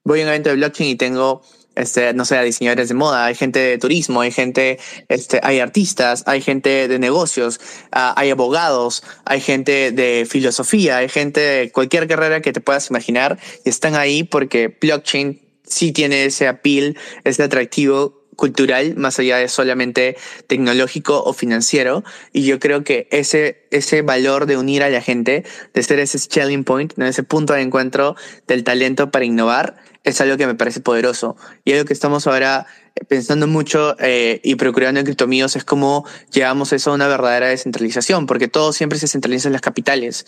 Voy 0.02 0.20
a 0.20 0.22
un 0.22 0.28
evento 0.30 0.48
de 0.48 0.56
blockchain 0.56 0.90
y 0.90 0.96
tengo 0.96 1.42
este, 1.74 2.12
no 2.14 2.24
sé, 2.24 2.42
diseñadores 2.42 2.88
de 2.88 2.94
moda, 2.94 3.26
hay 3.26 3.34
gente 3.34 3.58
de 3.58 3.78
turismo, 3.78 4.20
hay 4.20 4.32
gente, 4.32 4.78
este, 5.08 5.40
hay 5.42 5.60
artistas, 5.60 6.24
hay 6.26 6.40
gente 6.40 6.88
de 6.88 6.98
negocios, 6.98 7.60
ah, 7.92 8.14
hay 8.16 8.30
abogados, 8.30 9.02
hay 9.24 9.40
gente 9.40 9.92
de 9.92 10.26
filosofía, 10.28 10.98
hay 10.98 11.08
gente 11.08 11.40
de 11.40 11.70
cualquier 11.70 12.08
carrera 12.08 12.40
que 12.40 12.52
te 12.52 12.60
puedas 12.60 12.90
imaginar 12.90 13.38
y 13.64 13.70
están 13.70 13.94
ahí 13.94 14.24
porque 14.24 14.76
blockchain 14.80 15.40
sí 15.64 15.92
tiene 15.92 16.24
ese 16.24 16.48
appeal, 16.48 16.98
ese 17.24 17.42
atractivo 17.42 18.20
cultural 18.40 18.96
más 18.96 19.18
allá 19.18 19.36
de 19.36 19.48
solamente 19.48 20.16
tecnológico 20.46 21.22
o 21.22 21.34
financiero. 21.34 22.02
Y 22.32 22.44
yo 22.44 22.58
creo 22.58 22.82
que 22.84 23.06
ese, 23.10 23.66
ese 23.70 24.00
valor 24.00 24.46
de 24.46 24.56
unir 24.56 24.82
a 24.82 24.88
la 24.88 25.02
gente, 25.02 25.44
de 25.74 25.82
ser 25.82 26.00
ese 26.00 26.18
selling 26.18 26.64
point, 26.64 26.98
ese 26.98 27.22
punto 27.22 27.52
de 27.52 27.60
encuentro 27.60 28.16
del 28.48 28.64
talento 28.64 29.10
para 29.10 29.26
innovar, 29.26 29.76
es 30.04 30.20
algo 30.20 30.36
que 30.36 30.46
me 30.46 30.54
parece 30.54 30.80
poderoso. 30.80 31.36
Y 31.64 31.72
algo 31.72 31.84
que 31.84 31.92
estamos 31.92 32.26
ahora 32.26 32.66
pensando 33.08 33.46
mucho 33.46 33.96
eh, 33.98 34.40
y 34.42 34.56
procurando 34.56 35.00
en 35.00 35.06
criptomíos 35.06 35.56
es 35.56 35.64
cómo 35.64 36.06
llevamos 36.32 36.72
eso 36.72 36.90
a 36.90 36.94
una 36.94 37.08
verdadera 37.08 37.48
descentralización, 37.48 38.26
porque 38.26 38.48
todo 38.48 38.72
siempre 38.72 38.98
se 38.98 39.08
centraliza 39.08 39.48
en 39.48 39.52
las 39.52 39.62
capitales 39.62 40.26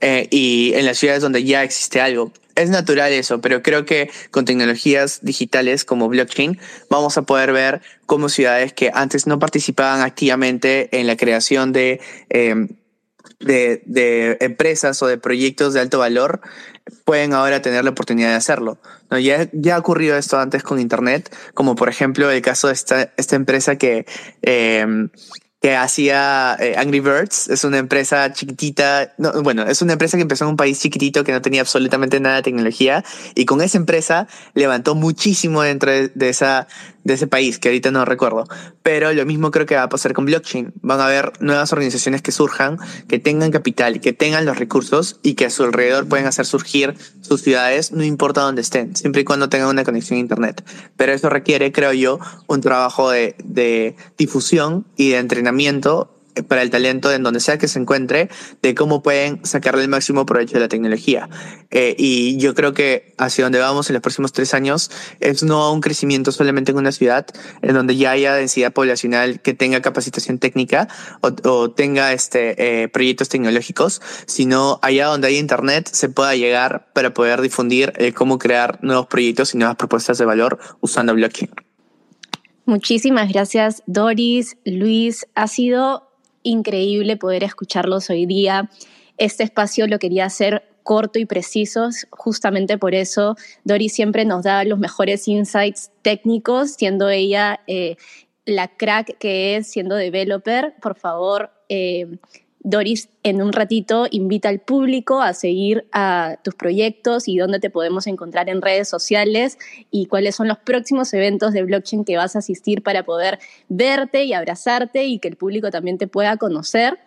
eh, 0.00 0.28
y 0.30 0.72
en 0.74 0.86
las 0.86 0.98
ciudades 0.98 1.22
donde 1.22 1.44
ya 1.44 1.62
existe 1.62 2.00
algo. 2.00 2.32
Es 2.54 2.68
natural 2.68 3.12
eso, 3.12 3.40
pero 3.40 3.62
creo 3.62 3.86
que 3.86 4.10
con 4.30 4.44
tecnologías 4.44 5.20
digitales 5.22 5.84
como 5.84 6.08
blockchain 6.08 6.58
vamos 6.90 7.16
a 7.16 7.22
poder 7.22 7.52
ver 7.52 7.80
cómo 8.04 8.28
ciudades 8.28 8.74
que 8.74 8.90
antes 8.92 9.26
no 9.26 9.38
participaban 9.38 10.02
activamente 10.02 10.88
en 10.98 11.06
la 11.06 11.16
creación 11.16 11.72
de... 11.72 12.00
Eh, 12.30 12.66
de, 13.42 13.82
de, 13.86 14.36
empresas 14.40 15.02
o 15.02 15.06
de 15.06 15.18
proyectos 15.18 15.74
de 15.74 15.80
alto 15.80 15.98
valor 15.98 16.40
pueden 17.04 17.34
ahora 17.34 17.62
tener 17.62 17.84
la 17.84 17.90
oportunidad 17.90 18.30
de 18.30 18.36
hacerlo. 18.36 18.78
¿no? 19.10 19.18
Ya, 19.18 19.48
ya 19.52 19.76
ha 19.76 19.78
ocurrido 19.78 20.16
esto 20.16 20.38
antes 20.38 20.62
con 20.62 20.80
Internet, 20.80 21.34
como 21.54 21.76
por 21.76 21.88
ejemplo 21.88 22.30
el 22.30 22.42
caso 22.42 22.68
de 22.68 22.74
esta, 22.74 23.12
esta 23.16 23.36
empresa 23.36 23.76
que, 23.76 24.06
eh, 24.42 25.08
que 25.62 25.76
hacía 25.76 26.56
eh, 26.58 26.74
Angry 26.76 26.98
Birds. 26.98 27.48
Es 27.48 27.62
una 27.62 27.78
empresa 27.78 28.32
chiquitita, 28.32 29.14
no, 29.16 29.42
bueno, 29.42 29.62
es 29.62 29.80
una 29.80 29.92
empresa 29.92 30.16
que 30.18 30.22
empezó 30.22 30.44
en 30.44 30.50
un 30.50 30.56
país 30.56 30.80
chiquitito 30.80 31.22
que 31.22 31.30
no 31.30 31.40
tenía 31.40 31.60
absolutamente 31.60 32.18
nada 32.18 32.36
de 32.36 32.42
tecnología 32.42 33.04
y 33.36 33.46
con 33.46 33.62
esa 33.62 33.78
empresa 33.78 34.26
levantó 34.54 34.96
muchísimo 34.96 35.62
dentro 35.62 35.92
de, 35.92 36.08
de 36.08 36.28
esa 36.28 36.66
de 37.04 37.14
ese 37.14 37.26
país, 37.26 37.58
que 37.58 37.68
ahorita 37.68 37.90
no 37.90 38.04
recuerdo. 38.04 38.44
Pero 38.82 39.12
lo 39.12 39.26
mismo 39.26 39.50
creo 39.50 39.66
que 39.66 39.74
va 39.74 39.84
a 39.84 39.88
pasar 39.88 40.12
con 40.12 40.24
blockchain. 40.24 40.72
Van 40.82 41.00
a 41.00 41.06
haber 41.06 41.32
nuevas 41.40 41.72
organizaciones 41.72 42.22
que 42.22 42.32
surjan, 42.32 42.78
que 43.08 43.18
tengan 43.18 43.50
capital, 43.50 44.00
que 44.00 44.12
tengan 44.12 44.44
los 44.44 44.58
recursos 44.58 45.18
y 45.22 45.34
que 45.34 45.46
a 45.46 45.50
su 45.50 45.64
alrededor 45.64 46.08
pueden 46.08 46.26
hacer 46.26 46.46
surgir 46.46 46.94
sus 47.20 47.42
ciudades, 47.42 47.92
no 47.92 48.04
importa 48.04 48.42
dónde 48.42 48.62
estén, 48.62 48.96
siempre 48.96 49.22
y 49.22 49.24
cuando 49.24 49.48
tengan 49.48 49.68
una 49.68 49.84
conexión 49.84 50.18
a 50.18 50.20
Internet. 50.20 50.64
Pero 50.96 51.12
eso 51.12 51.28
requiere, 51.28 51.72
creo 51.72 51.92
yo, 51.92 52.18
un 52.46 52.60
trabajo 52.60 53.10
de, 53.10 53.36
de 53.44 53.96
difusión 54.18 54.86
y 54.96 55.10
de 55.10 55.18
entrenamiento 55.18 56.11
para 56.48 56.62
el 56.62 56.70
talento 56.70 57.12
en 57.12 57.22
donde 57.22 57.40
sea 57.40 57.58
que 57.58 57.68
se 57.68 57.78
encuentre, 57.78 58.28
de 58.62 58.74
cómo 58.74 59.02
pueden 59.02 59.44
sacarle 59.44 59.82
el 59.82 59.88
máximo 59.88 60.24
provecho 60.26 60.54
de 60.54 60.60
la 60.60 60.68
tecnología. 60.68 61.28
Eh, 61.70 61.94
y 61.98 62.36
yo 62.38 62.54
creo 62.54 62.72
que 62.72 63.14
hacia 63.18 63.44
donde 63.44 63.58
vamos 63.58 63.90
en 63.90 63.94
los 63.94 64.02
próximos 64.02 64.32
tres 64.32 64.54
años 64.54 64.90
es 65.20 65.42
no 65.42 65.72
un 65.72 65.80
crecimiento 65.80 66.32
solamente 66.32 66.72
en 66.72 66.78
una 66.78 66.92
ciudad, 66.92 67.26
en 67.60 67.74
donde 67.74 67.96
ya 67.96 68.12
haya 68.12 68.34
densidad 68.34 68.72
poblacional 68.72 69.40
que 69.40 69.54
tenga 69.54 69.82
capacitación 69.82 70.38
técnica 70.38 70.88
o, 71.20 71.70
tenga 71.70 72.12
este, 72.12 72.82
eh, 72.82 72.88
proyectos 72.88 73.28
tecnológicos, 73.28 74.00
sino 74.26 74.78
allá 74.82 75.06
donde 75.06 75.28
hay 75.28 75.38
internet 75.38 75.88
se 75.92 76.08
pueda 76.08 76.34
llegar 76.34 76.88
para 76.92 77.14
poder 77.14 77.40
difundir 77.40 77.92
eh, 77.96 78.12
cómo 78.12 78.38
crear 78.38 78.78
nuevos 78.82 79.06
proyectos 79.06 79.54
y 79.54 79.58
nuevas 79.58 79.76
propuestas 79.76 80.18
de 80.18 80.24
valor 80.24 80.58
usando 80.80 81.14
blockchain. 81.14 81.50
Muchísimas 82.64 83.32
gracias, 83.32 83.82
Doris, 83.86 84.56
Luis. 84.64 85.26
Ha 85.34 85.48
sido 85.48 86.11
increíble 86.42 87.16
poder 87.16 87.44
escucharlos 87.44 88.10
hoy 88.10 88.26
día. 88.26 88.70
Este 89.16 89.44
espacio 89.44 89.86
lo 89.86 89.98
quería 89.98 90.26
hacer 90.26 90.64
corto 90.82 91.18
y 91.18 91.26
preciso, 91.26 91.90
justamente 92.10 92.76
por 92.78 92.94
eso 92.94 93.36
Doris 93.64 93.92
siempre 93.92 94.24
nos 94.24 94.44
da 94.44 94.64
los 94.64 94.78
mejores 94.78 95.28
insights 95.28 95.90
técnicos, 96.02 96.72
siendo 96.72 97.08
ella 97.08 97.60
eh, 97.66 97.96
la 98.44 98.68
crack 98.68 99.18
que 99.18 99.56
es, 99.56 99.70
siendo 99.70 99.94
developer. 99.94 100.74
Por 100.80 100.96
favor, 100.96 101.52
eh, 101.68 102.18
Doris, 102.64 103.08
en 103.24 103.42
un 103.42 103.52
ratito 103.52 104.06
invita 104.10 104.48
al 104.48 104.60
público 104.60 105.20
a 105.20 105.34
seguir 105.34 105.84
a 105.92 106.36
tus 106.44 106.54
proyectos 106.54 107.26
y 107.26 107.36
dónde 107.36 107.58
te 107.58 107.70
podemos 107.70 108.06
encontrar 108.06 108.48
en 108.48 108.62
redes 108.62 108.88
sociales 108.88 109.58
y 109.90 110.06
cuáles 110.06 110.36
son 110.36 110.46
los 110.46 110.58
próximos 110.58 111.12
eventos 111.12 111.52
de 111.52 111.64
blockchain 111.64 112.04
que 112.04 112.16
vas 112.16 112.36
a 112.36 112.38
asistir 112.38 112.82
para 112.82 113.02
poder 113.02 113.40
verte 113.68 114.24
y 114.24 114.32
abrazarte 114.32 115.04
y 115.04 115.18
que 115.18 115.26
el 115.26 115.36
público 115.36 115.70
también 115.70 115.98
te 115.98 116.06
pueda 116.06 116.36
conocer. 116.36 117.00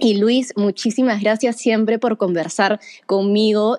Y 0.00 0.14
Luis, 0.14 0.52
muchísimas 0.56 1.20
gracias 1.20 1.56
siempre 1.56 2.00
por 2.00 2.16
conversar 2.16 2.80
conmigo. 3.06 3.78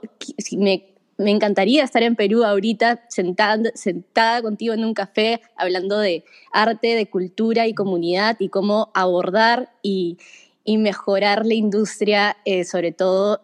Me, 0.57 0.85
encantaría 1.17 1.83
estar 1.83 2.03
en 2.03 2.15
Perú 2.15 2.45
ahorita 2.45 3.03
sentada, 3.09 3.71
sentada 3.75 4.41
contigo 4.41 4.73
en 4.73 4.85
un 4.85 4.93
café 4.93 5.41
hablando 5.57 5.99
de 5.99 6.23
arte, 6.53 6.95
de 6.95 7.09
cultura 7.09 7.67
y 7.67 7.73
comunidad 7.73 8.37
y 8.39 8.49
cómo 8.49 8.91
abordar 8.93 9.73
y, 9.83 10.17
y 10.63 10.77
mejorar 10.77 11.45
la 11.45 11.53
industria, 11.53 12.37
eh, 12.45 12.63
sobre 12.63 12.91
todo 12.91 13.41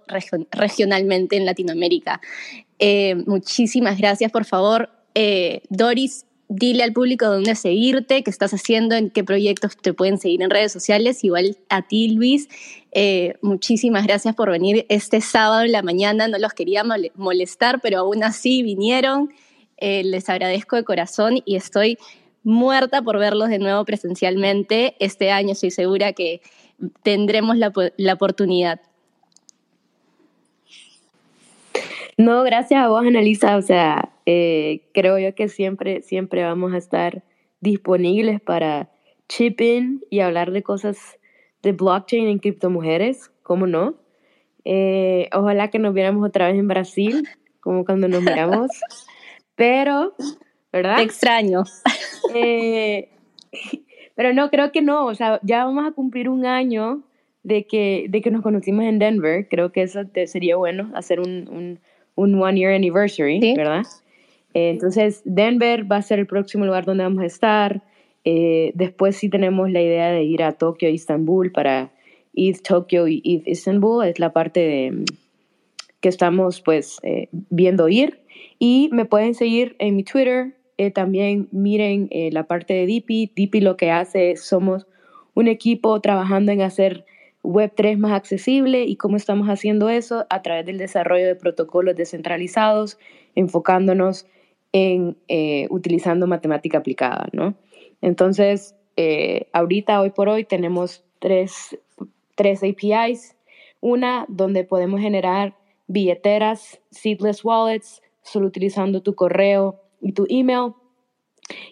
regionalmente 0.52 1.36
en 1.36 1.46
Latinoamérica. 1.46 2.22
Eh, 2.80 3.16
muchísimas 3.26 3.98
gracias, 3.98 4.32
por 4.32 4.46
favor. 4.46 4.90
Eh, 5.16 5.62
Doris, 5.70 6.26
dile 6.48 6.84
al 6.84 6.94
público 6.94 7.26
dónde 7.26 7.56
seguirte, 7.56 8.24
qué 8.24 8.30
estás 8.30 8.54
haciendo, 8.54 8.96
en 8.96 9.10
qué 9.10 9.24
proyectos 9.24 9.76
te 9.78 9.94
pueden 9.94 10.18
seguir 10.20 10.42
en 10.44 10.50
redes 10.50 10.72
sociales. 10.72 11.24
Igual 11.24 11.58
a 11.70 11.88
ti, 11.88 12.10
Luis, 12.10 12.48
muchísimas 13.42 14.08
gracias 14.08 14.34
por 14.34 14.50
venir 14.50 14.86
este 14.90 15.20
sábado 15.22 15.64
en 15.64 15.72
la 15.72 15.82
mañana. 15.82 16.28
No 16.28 16.38
los 16.38 16.54
quería 16.54 16.84
molestar, 17.16 17.82
pero 17.82 18.00
aún 18.00 18.24
así 18.24 18.64
vinieron. 18.64 19.34
les 19.80 20.30
agradezco 20.30 20.76
de 20.76 20.84
corazón 20.84 21.40
y 21.46 21.56
estoy 21.56 21.98
muerta 22.48 23.02
por 23.02 23.20
verlos 23.20 23.50
de 23.50 23.60
nuevo 23.60 23.84
presencialmente. 23.84 24.96
Este 25.00 25.32
año 25.32 25.52
estoy 25.52 25.70
segura 25.70 26.14
que 26.14 26.42
tendremos 27.04 27.58
la, 27.58 27.72
la 27.98 28.14
oportunidad. 28.14 28.82
No, 32.18 32.44
gracias 32.44 32.84
a 32.84 32.88
vos, 32.88 33.06
Analisa. 33.06 33.58
O 33.58 33.62
sea, 33.62 34.10
eh, 34.26 34.82
creo 34.94 35.20
yo 35.20 35.36
que 35.36 35.50
siempre, 35.50 36.02
siempre 36.02 36.44
vamos 36.44 36.74
a 36.74 36.78
estar 36.78 37.24
disponibles 37.62 38.42
para 38.42 38.90
chip 39.30 39.62
in 39.62 40.04
y 40.10 40.22
hablar 40.22 40.52
de 40.52 40.64
cosas 40.64 40.98
de 41.62 41.74
blockchain 41.74 42.28
en 42.28 42.40
criptomujeres, 42.40 43.32
¿cómo 43.44 43.68
no? 43.68 43.96
Eh, 44.66 45.30
ojalá 45.34 45.70
que 45.70 45.80
nos 45.80 45.94
viéramos 45.94 46.28
otra 46.28 46.48
vez 46.48 46.58
en 46.58 46.68
Brasil, 46.68 47.28
como 47.60 47.86
cuando 47.86 48.08
nos 48.08 48.24
miramos. 48.24 48.70
Pero, 49.56 50.16
¿verdad? 50.72 50.98
Te 50.98 51.04
extraño. 51.04 51.64
Eh, 52.34 53.10
pero 54.18 54.34
no, 54.34 54.50
creo 54.50 54.72
que 54.72 54.82
no. 54.82 55.06
O 55.06 55.14
sea, 55.14 55.40
ya 55.44 55.64
vamos 55.64 55.88
a 55.88 55.92
cumplir 55.92 56.28
un 56.28 56.46
año 56.46 57.04
de 57.44 57.68
que, 57.68 58.08
de 58.10 58.20
que 58.22 58.32
nos 58.32 58.42
conocimos 58.42 58.84
en 58.84 58.98
Denver. 58.98 59.48
Creo 59.48 59.72
que 59.72 59.84
eso 59.84 60.02
sería 60.26 60.58
bueno, 60.58 60.92
hacer 60.96 61.20
un, 61.20 61.48
un, 61.48 61.80
un 62.16 62.42
one 62.42 62.60
year 62.60 62.74
anniversary, 62.74 63.40
¿verdad? 63.56 63.84
Eh, 64.56 64.72
entonces, 64.72 65.22
Denver 65.24 65.90
va 65.90 65.98
a 65.98 66.02
ser 66.02 66.18
el 66.18 66.26
próximo 66.26 66.66
lugar 66.66 66.84
donde 66.84 67.04
vamos 67.04 67.22
a 67.22 67.28
estar. 67.28 67.84
Eh, 68.26 68.72
después 68.74 69.16
sí 69.16 69.30
tenemos 69.30 69.70
la 69.70 69.82
idea 69.84 70.12
de 70.12 70.24
ir 70.24 70.42
a 70.42 70.54
Tokio 70.54 70.90
Istanbul 70.90 71.52
para 71.52 71.92
ETH 72.34 72.64
Tokio 72.64 73.08
y 73.08 73.22
ETH 73.24 73.48
Istanbul. 73.48 74.04
Es 74.04 74.18
la 74.18 74.34
parte 74.34 74.62
de, 74.62 75.06
que 76.02 76.10
estamos 76.10 76.62
pues 76.62 76.98
eh, 77.04 77.30
viendo 77.32 77.88
ir. 77.88 78.20
Y 78.58 78.90
me 78.92 79.06
pueden 79.06 79.36
seguir 79.36 79.76
en 79.78 79.96
mi 79.96 80.04
Twitter, 80.04 80.57
eh, 80.78 80.92
también 80.92 81.48
miren 81.52 82.08
eh, 82.12 82.30
la 82.32 82.44
parte 82.44 82.74
de 82.74 82.86
DIPI. 82.86 83.32
DIPI 83.36 83.62
lo 83.62 83.78
que 83.78 83.92
hace 83.92 84.32
es, 84.32 84.44
somos 84.44 84.86
un 85.34 85.48
equipo 85.48 86.00
trabajando 86.02 86.52
en 86.52 86.62
hacer 86.62 87.06
Web3 87.44 87.98
más 87.98 88.12
accesible 88.12 88.84
y 88.84 88.96
cómo 88.96 89.18
estamos 89.18 89.48
haciendo 89.48 89.90
eso 89.90 90.26
a 90.30 90.42
través 90.42 90.66
del 90.66 90.78
desarrollo 90.78 91.26
de 91.26 91.36
protocolos 91.36 91.96
descentralizados, 91.96 93.00
enfocándonos 93.36 94.28
en 94.72 95.18
eh, 95.28 95.68
utilizando 95.70 96.28
matemática 96.28 96.78
aplicada, 96.78 97.28
¿no? 97.32 97.56
Entonces, 98.02 98.76
ahorita, 99.54 100.02
hoy 100.02 100.10
por 100.12 100.30
hoy, 100.30 100.44
tenemos 100.44 101.04
tres, 101.20 101.80
tres 102.36 102.64
APIs. 102.64 103.36
Una 103.80 104.26
donde 104.28 104.64
podemos 104.64 105.00
generar 105.00 105.56
billeteras, 105.88 106.82
seedless 106.92 107.46
wallets, 107.46 108.02
solo 108.22 108.48
utilizando 108.48 109.02
tu 109.02 109.16
correo 109.16 109.80
y 110.02 110.14
tu 110.14 110.26
email. 110.30 110.74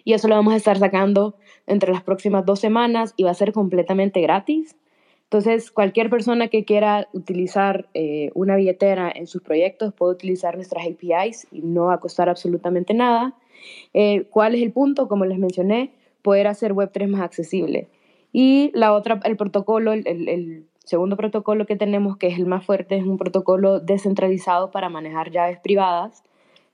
Y 0.04 0.14
eso 0.14 0.28
lo 0.28 0.36
vamos 0.36 0.54
a 0.54 0.56
estar 0.56 0.78
sacando 0.78 1.36
entre 1.66 1.92
las 1.92 2.02
próximas 2.02 2.46
dos 2.46 2.60
semanas 2.60 3.14
y 3.16 3.24
va 3.24 3.30
a 3.30 3.34
ser 3.34 3.52
completamente 3.52 4.20
gratis. 4.20 4.76
Entonces, 5.24 5.72
cualquier 5.72 6.08
persona 6.08 6.48
que 6.48 6.64
quiera 6.64 7.08
utilizar 7.12 7.88
eh, 7.94 8.30
una 8.34 8.54
billetera 8.54 9.10
en 9.12 9.26
sus 9.26 9.42
proyectos 9.42 9.92
puede 9.92 10.12
utilizar 10.12 10.54
nuestras 10.54 10.86
APIs 10.86 11.48
y 11.50 11.62
no 11.62 11.86
va 11.86 11.94
a 11.94 12.00
costar 12.00 12.28
absolutamente 12.28 12.94
nada. 12.94 13.34
Eh, 13.92 14.28
¿Cuál 14.30 14.54
es 14.54 14.62
el 14.62 14.70
punto? 14.70 15.08
Como 15.08 15.24
les 15.24 15.38
mencioné, 15.38 15.92
poder 16.22 16.46
hacer 16.46 16.74
Web3 16.74 17.08
más 17.08 17.22
accesible. 17.22 17.88
Y 18.32 18.70
la 18.72 18.92
otra, 18.92 19.20
el 19.24 19.36
protocolo, 19.36 19.92
el, 19.92 20.06
el 20.06 20.66
segundo 20.84 21.16
protocolo 21.16 21.66
que 21.66 21.74
tenemos, 21.74 22.16
que 22.16 22.28
es 22.28 22.38
el 22.38 22.46
más 22.46 22.64
fuerte, 22.64 22.96
es 22.96 23.04
un 23.04 23.18
protocolo 23.18 23.80
descentralizado 23.80 24.70
para 24.70 24.88
manejar 24.88 25.32
llaves 25.32 25.58
privadas. 25.58 26.22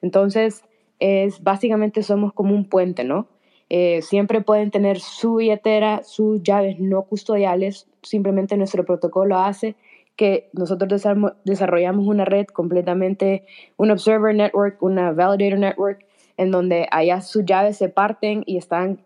Entonces, 0.02 0.62
es 1.02 1.42
básicamente 1.42 2.02
somos 2.02 2.32
como 2.32 2.54
un 2.54 2.68
puente, 2.68 3.04
¿no? 3.04 3.26
Eh, 3.68 4.02
siempre 4.02 4.42
pueden 4.42 4.70
tener 4.70 5.00
su 5.00 5.36
billetera, 5.36 6.02
sus 6.04 6.42
llaves 6.42 6.78
no 6.78 7.02
custodiales, 7.02 7.88
simplemente 8.02 8.56
nuestro 8.56 8.84
protocolo 8.84 9.38
hace 9.38 9.76
que 10.14 10.50
nosotros 10.52 11.02
desarrollamos 11.44 12.06
una 12.06 12.24
red 12.24 12.46
completamente, 12.46 13.46
un 13.78 13.90
observer 13.90 14.34
network, 14.34 14.82
una 14.82 15.12
validator 15.12 15.58
network, 15.58 16.06
en 16.36 16.50
donde 16.50 16.86
allá 16.90 17.20
sus 17.22 17.44
llaves 17.44 17.78
se 17.78 17.88
parten 17.88 18.42
y 18.46 18.58
están 18.58 19.00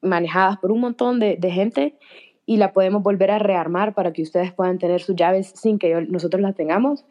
manejadas 0.00 0.58
por 0.58 0.72
un 0.72 0.80
montón 0.80 1.20
de, 1.20 1.36
de 1.36 1.50
gente 1.50 1.98
y 2.46 2.56
la 2.56 2.72
podemos 2.72 3.02
volver 3.02 3.30
a 3.30 3.38
rearmar 3.38 3.94
para 3.94 4.12
que 4.12 4.22
ustedes 4.22 4.52
puedan 4.52 4.78
tener 4.78 5.02
sus 5.02 5.14
llaves 5.16 5.52
sin 5.54 5.78
que 5.78 6.06
nosotros 6.08 6.40
las 6.40 6.54
tengamos. 6.54 7.04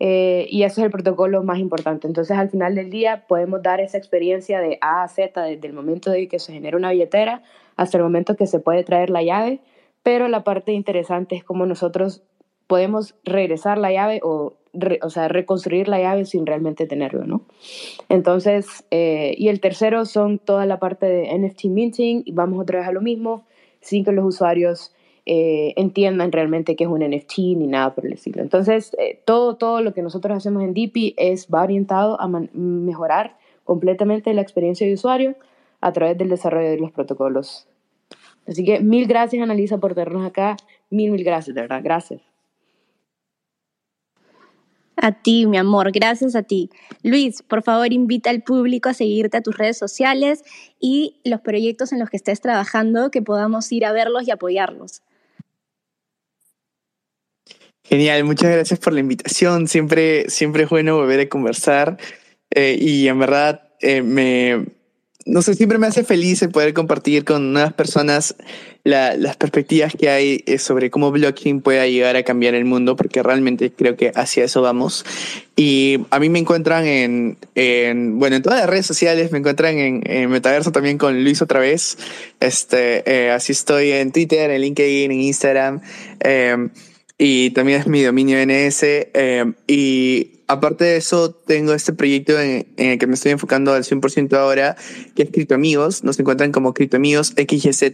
Eh, 0.00 0.46
y 0.50 0.62
ese 0.62 0.80
es 0.80 0.84
el 0.84 0.90
protocolo 0.90 1.42
más 1.42 1.58
importante. 1.58 2.06
Entonces, 2.06 2.36
al 2.36 2.50
final 2.50 2.74
del 2.74 2.90
día, 2.90 3.24
podemos 3.26 3.62
dar 3.62 3.80
esa 3.80 3.98
experiencia 3.98 4.60
de 4.60 4.78
A 4.80 5.02
a 5.02 5.08
Z, 5.08 5.42
desde 5.42 5.66
el 5.66 5.72
momento 5.72 6.10
de 6.10 6.28
que 6.28 6.38
se 6.38 6.52
genera 6.52 6.76
una 6.76 6.92
billetera 6.92 7.42
hasta 7.76 7.98
el 7.98 8.04
momento 8.04 8.36
que 8.36 8.46
se 8.46 8.60
puede 8.60 8.84
traer 8.84 9.10
la 9.10 9.22
llave. 9.22 9.60
Pero 10.02 10.28
la 10.28 10.44
parte 10.44 10.72
interesante 10.72 11.34
es 11.34 11.44
cómo 11.44 11.66
nosotros 11.66 12.22
podemos 12.66 13.14
regresar 13.24 13.78
la 13.78 13.90
llave 13.90 14.20
o, 14.22 14.54
o 15.02 15.10
sea, 15.10 15.28
reconstruir 15.28 15.88
la 15.88 15.98
llave 15.98 16.24
sin 16.26 16.46
realmente 16.46 16.86
tenerlo, 16.86 17.24
¿no? 17.24 17.42
Entonces, 18.08 18.84
eh, 18.90 19.34
y 19.36 19.48
el 19.48 19.60
tercero 19.60 20.04
son 20.04 20.38
toda 20.38 20.66
la 20.66 20.78
parte 20.78 21.06
de 21.06 21.36
NFT 21.36 21.64
minting, 21.64 22.22
y 22.24 22.32
vamos 22.32 22.60
otra 22.60 22.80
vez 22.80 22.88
a 22.88 22.92
lo 22.92 23.00
mismo, 23.00 23.44
sin 23.80 24.04
que 24.04 24.12
los 24.12 24.24
usuarios 24.24 24.94
eh, 25.30 25.74
entiendan 25.76 26.32
realmente 26.32 26.74
qué 26.74 26.84
es 26.84 26.90
un 26.90 27.00
NFT 27.00 27.38
ni 27.58 27.66
nada 27.66 27.94
por 27.94 28.06
el 28.06 28.14
estilo. 28.14 28.40
Entonces, 28.40 28.96
eh, 28.98 29.20
todo, 29.26 29.56
todo 29.56 29.82
lo 29.82 29.92
que 29.92 30.00
nosotros 30.00 30.34
hacemos 30.34 30.62
en 30.62 30.72
DP 30.72 31.12
es, 31.18 31.48
va 31.52 31.64
orientado 31.64 32.18
a 32.18 32.26
mejorar 32.54 33.36
completamente 33.62 34.32
la 34.32 34.40
experiencia 34.40 34.86
de 34.86 34.94
usuario 34.94 35.36
a 35.82 35.92
través 35.92 36.16
del 36.16 36.30
desarrollo 36.30 36.70
de 36.70 36.78
los 36.78 36.92
protocolos. 36.92 37.68
Así 38.46 38.64
que 38.64 38.80
mil 38.80 39.06
gracias, 39.06 39.42
Analisa, 39.42 39.76
por 39.76 39.94
tenernos 39.94 40.24
acá. 40.24 40.56
Mil, 40.88 41.10
mil 41.10 41.22
gracias, 41.22 41.54
de 41.54 41.60
verdad. 41.60 41.82
Gracias. 41.84 42.22
A 44.96 45.12
ti, 45.12 45.44
mi 45.46 45.58
amor, 45.58 45.92
gracias 45.92 46.34
a 46.36 46.42
ti. 46.42 46.70
Luis, 47.02 47.42
por 47.42 47.62
favor, 47.62 47.92
invita 47.92 48.30
al 48.30 48.42
público 48.42 48.88
a 48.88 48.94
seguirte 48.94 49.36
a 49.36 49.42
tus 49.42 49.58
redes 49.58 49.76
sociales 49.76 50.42
y 50.80 51.20
los 51.22 51.42
proyectos 51.42 51.92
en 51.92 51.98
los 51.98 52.08
que 52.08 52.16
estés 52.16 52.40
trabajando, 52.40 53.10
que 53.10 53.20
podamos 53.20 53.70
ir 53.72 53.84
a 53.84 53.92
verlos 53.92 54.26
y 54.26 54.30
apoyarlos. 54.30 55.02
Genial, 57.88 58.24
muchas 58.24 58.50
gracias 58.50 58.78
por 58.80 58.92
la 58.92 59.00
invitación. 59.00 59.66
Siempre, 59.66 60.28
siempre 60.28 60.64
es 60.64 60.68
bueno 60.68 60.96
volver 60.96 61.20
a 61.20 61.28
conversar 61.28 61.96
eh, 62.50 62.76
y 62.78 63.08
en 63.08 63.18
verdad 63.18 63.62
eh, 63.80 64.02
me, 64.02 64.66
no 65.28 65.42
sé, 65.42 65.54
siempre 65.54 65.78
me 65.78 65.86
hace 65.86 66.04
feliz 66.04 66.42
el 66.42 66.50
poder 66.50 66.72
compartir 66.74 67.24
con 67.24 67.52
nuevas 67.52 67.72
personas 67.74 68.34
las 68.84 69.36
perspectivas 69.36 69.94
que 69.94 70.08
hay 70.08 70.42
eh, 70.46 70.58
sobre 70.58 70.90
cómo 70.90 71.10
blockchain 71.10 71.60
puede 71.60 71.90
llegar 71.92 72.16
a 72.16 72.22
cambiar 72.22 72.54
el 72.54 72.64
mundo, 72.64 72.96
porque 72.96 73.22
realmente 73.22 73.70
creo 73.70 73.96
que 73.96 74.12
hacia 74.14 74.44
eso 74.44 74.62
vamos. 74.62 75.04
Y 75.56 75.98
a 76.10 76.18
mí 76.18 76.30
me 76.30 76.38
encuentran 76.38 76.86
en, 76.86 77.36
en 77.54 78.18
bueno, 78.18 78.36
en 78.36 78.42
todas 78.42 78.60
las 78.60 78.70
redes 78.70 78.86
sociales, 78.86 79.30
me 79.30 79.38
encuentran 79.38 79.76
en, 79.78 80.30
Metaverso 80.30 80.72
también 80.72 80.96
con 80.96 81.22
Luis 81.22 81.42
otra 81.42 81.60
vez. 81.60 81.98
Este, 82.40 83.02
eh, 83.10 83.30
así 83.30 83.52
estoy 83.52 83.92
en 83.92 84.12
Twitter, 84.12 84.50
en 84.50 84.62
LinkedIn, 84.62 85.10
en 85.10 85.20
Instagram. 85.20 85.80
Eh, 86.20 86.68
y 87.18 87.50
también 87.50 87.80
es 87.80 87.86
mi 87.88 88.02
dominio 88.02 88.38
NS. 88.38 88.84
y 89.66 90.38
aparte 90.48 90.84
de 90.84 90.96
eso, 90.96 91.30
tengo 91.30 91.74
este 91.74 91.92
proyecto 91.92 92.40
en, 92.40 92.66
el 92.76 92.98
que 92.98 93.06
me 93.06 93.14
estoy 93.14 93.32
enfocando 93.32 93.72
al 93.72 93.84
100% 93.84 94.32
ahora, 94.36 94.76
que 95.14 95.24
es 95.24 95.30
Cripto 95.30 95.54
Amigos. 95.54 96.02
Nos 96.02 96.18
encuentran 96.18 96.50
como 96.50 96.74
Cripto 96.74 96.96
Amigos 96.96 97.34
XYZ 97.36 97.92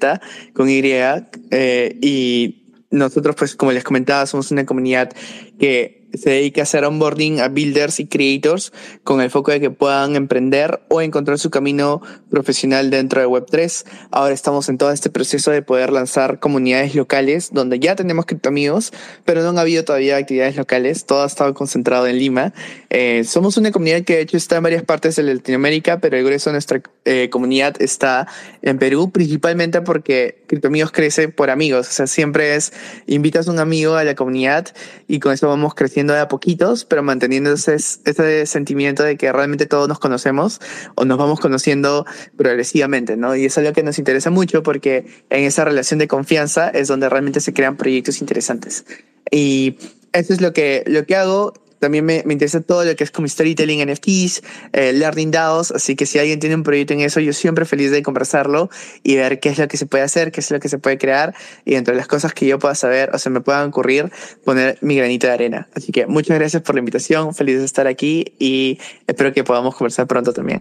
con 0.54 0.70
Y. 0.70 0.82
Eh, 0.84 1.98
y 2.00 2.64
nosotros, 2.90 3.34
pues, 3.36 3.56
como 3.56 3.72
les 3.72 3.82
comentaba, 3.82 4.24
somos 4.26 4.50
una 4.50 4.64
comunidad 4.64 5.12
que 5.58 6.03
se 6.16 6.30
dedica 6.30 6.62
a 6.62 6.64
hacer 6.64 6.84
onboarding 6.84 7.40
a 7.40 7.48
builders 7.48 8.00
y 8.00 8.06
creators 8.06 8.72
con 9.02 9.20
el 9.20 9.30
foco 9.30 9.50
de 9.50 9.60
que 9.60 9.70
puedan 9.70 10.16
emprender 10.16 10.80
o 10.88 11.02
encontrar 11.02 11.38
su 11.38 11.50
camino 11.50 12.02
profesional 12.30 12.90
dentro 12.90 13.20
de 13.20 13.26
Web3. 13.26 13.84
Ahora 14.10 14.34
estamos 14.34 14.68
en 14.68 14.78
todo 14.78 14.90
este 14.92 15.10
proceso 15.10 15.50
de 15.50 15.62
poder 15.62 15.92
lanzar 15.92 16.40
comunidades 16.40 16.94
locales 16.94 17.50
donde 17.52 17.78
ya 17.78 17.96
tenemos 17.96 18.26
criptoamigos, 18.26 18.92
pero 19.24 19.42
no 19.42 19.50
han 19.50 19.58
habido 19.58 19.84
todavía 19.84 20.16
actividades 20.16 20.56
locales. 20.56 21.06
Todo 21.06 21.22
ha 21.22 21.26
estado 21.26 21.54
concentrado 21.54 22.06
en 22.06 22.18
Lima. 22.18 22.52
Eh, 22.90 23.24
somos 23.24 23.56
una 23.56 23.72
comunidad 23.72 24.02
que 24.02 24.16
de 24.16 24.22
hecho 24.22 24.36
está 24.36 24.56
en 24.56 24.62
varias 24.62 24.82
partes 24.82 25.16
de 25.16 25.22
Latinoamérica, 25.22 25.98
pero 25.98 26.16
el 26.16 26.24
grueso 26.24 26.50
de 26.50 26.54
nuestra 26.54 26.82
eh, 27.04 27.28
comunidad 27.30 27.80
está 27.80 28.26
en 28.62 28.78
Perú, 28.78 29.10
principalmente 29.10 29.80
porque 29.82 30.42
criptoamigos 30.46 30.92
crece 30.92 31.28
por 31.28 31.50
amigos. 31.50 31.88
O 31.88 31.92
sea, 31.92 32.06
siempre 32.06 32.54
es 32.54 32.72
invitas 33.06 33.48
a 33.48 33.50
un 33.50 33.58
amigo 33.58 33.94
a 33.94 34.04
la 34.04 34.14
comunidad 34.14 34.68
y 35.08 35.18
con 35.18 35.32
eso 35.32 35.48
vamos 35.48 35.74
creciendo 35.74 36.03
de 36.12 36.20
a 36.20 36.28
poquitos, 36.28 36.84
pero 36.84 37.02
manteniendo 37.02 37.52
ese, 37.52 37.74
ese 37.74 38.46
sentimiento 38.46 39.02
de 39.02 39.16
que 39.16 39.32
realmente 39.32 39.66
todos 39.66 39.88
nos 39.88 39.98
conocemos 39.98 40.60
o 40.94 41.04
nos 41.04 41.18
vamos 41.18 41.40
conociendo 41.40 42.04
progresivamente, 42.36 43.16
¿no? 43.16 43.34
Y 43.34 43.46
es 43.46 43.56
lo 43.56 43.72
que 43.72 43.82
nos 43.82 43.98
interesa 43.98 44.30
mucho 44.30 44.62
porque 44.62 45.06
en 45.30 45.44
esa 45.44 45.64
relación 45.64 45.98
de 45.98 46.08
confianza 46.08 46.68
es 46.68 46.88
donde 46.88 47.08
realmente 47.08 47.40
se 47.40 47.54
crean 47.54 47.76
proyectos 47.76 48.20
interesantes. 48.20 48.84
Y 49.30 49.78
eso 50.12 50.32
es 50.32 50.40
lo 50.40 50.52
que, 50.52 50.84
lo 50.86 51.06
que 51.06 51.16
hago 51.16 51.54
también 51.84 52.06
me, 52.06 52.22
me, 52.24 52.32
interesa 52.32 52.62
todo 52.62 52.82
lo 52.82 52.96
que 52.96 53.04
es 53.04 53.10
como 53.10 53.28
storytelling, 53.28 53.86
NFTs, 53.86 54.42
eh, 54.72 54.94
learning 54.94 55.30
DAOs, 55.30 55.70
así 55.70 55.96
que 55.96 56.06
si 56.06 56.18
alguien 56.18 56.40
tiene 56.40 56.54
un 56.54 56.62
proyecto 56.62 56.94
en 56.94 57.00
eso, 57.00 57.20
yo 57.20 57.34
siempre 57.34 57.66
feliz 57.66 57.90
de 57.90 58.02
conversarlo 58.02 58.70
y 59.02 59.16
ver 59.16 59.38
qué 59.38 59.50
es 59.50 59.58
lo 59.58 59.68
que 59.68 59.76
se 59.76 59.84
puede 59.84 60.02
hacer, 60.02 60.32
qué 60.32 60.40
es 60.40 60.50
lo 60.50 60.60
que 60.60 60.70
se 60.70 60.78
puede 60.78 60.96
crear 60.96 61.34
y 61.66 61.74
entre 61.74 61.94
las 61.94 62.06
cosas 62.06 62.32
que 62.32 62.46
yo 62.46 62.58
pueda 62.58 62.74
saber 62.74 63.10
o 63.12 63.18
se 63.18 63.28
me 63.28 63.42
puedan 63.42 63.68
ocurrir, 63.68 64.10
poner 64.46 64.78
mi 64.80 64.96
granito 64.96 65.26
de 65.26 65.34
arena. 65.34 65.68
Así 65.74 65.92
que 65.92 66.06
muchas 66.06 66.38
gracias 66.38 66.62
por 66.62 66.74
la 66.74 66.78
invitación, 66.78 67.34
feliz 67.34 67.58
de 67.58 67.66
estar 67.66 67.86
aquí 67.86 68.32
y 68.38 68.78
espero 69.06 69.34
que 69.34 69.44
podamos 69.44 69.74
conversar 69.74 70.06
pronto 70.06 70.32
también. 70.32 70.60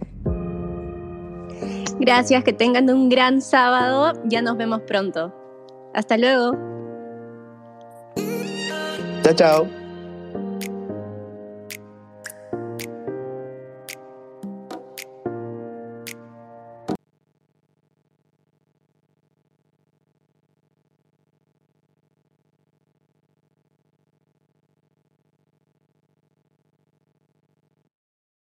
Gracias, 2.00 2.44
que 2.44 2.52
tengan 2.52 2.90
un 2.90 3.08
gran 3.08 3.40
sábado, 3.40 4.12
ya 4.26 4.42
nos 4.42 4.58
vemos 4.58 4.82
pronto. 4.86 5.32
Hasta 5.94 6.18
luego. 6.18 6.52
Chao, 9.22 9.34
chao. 9.34 9.83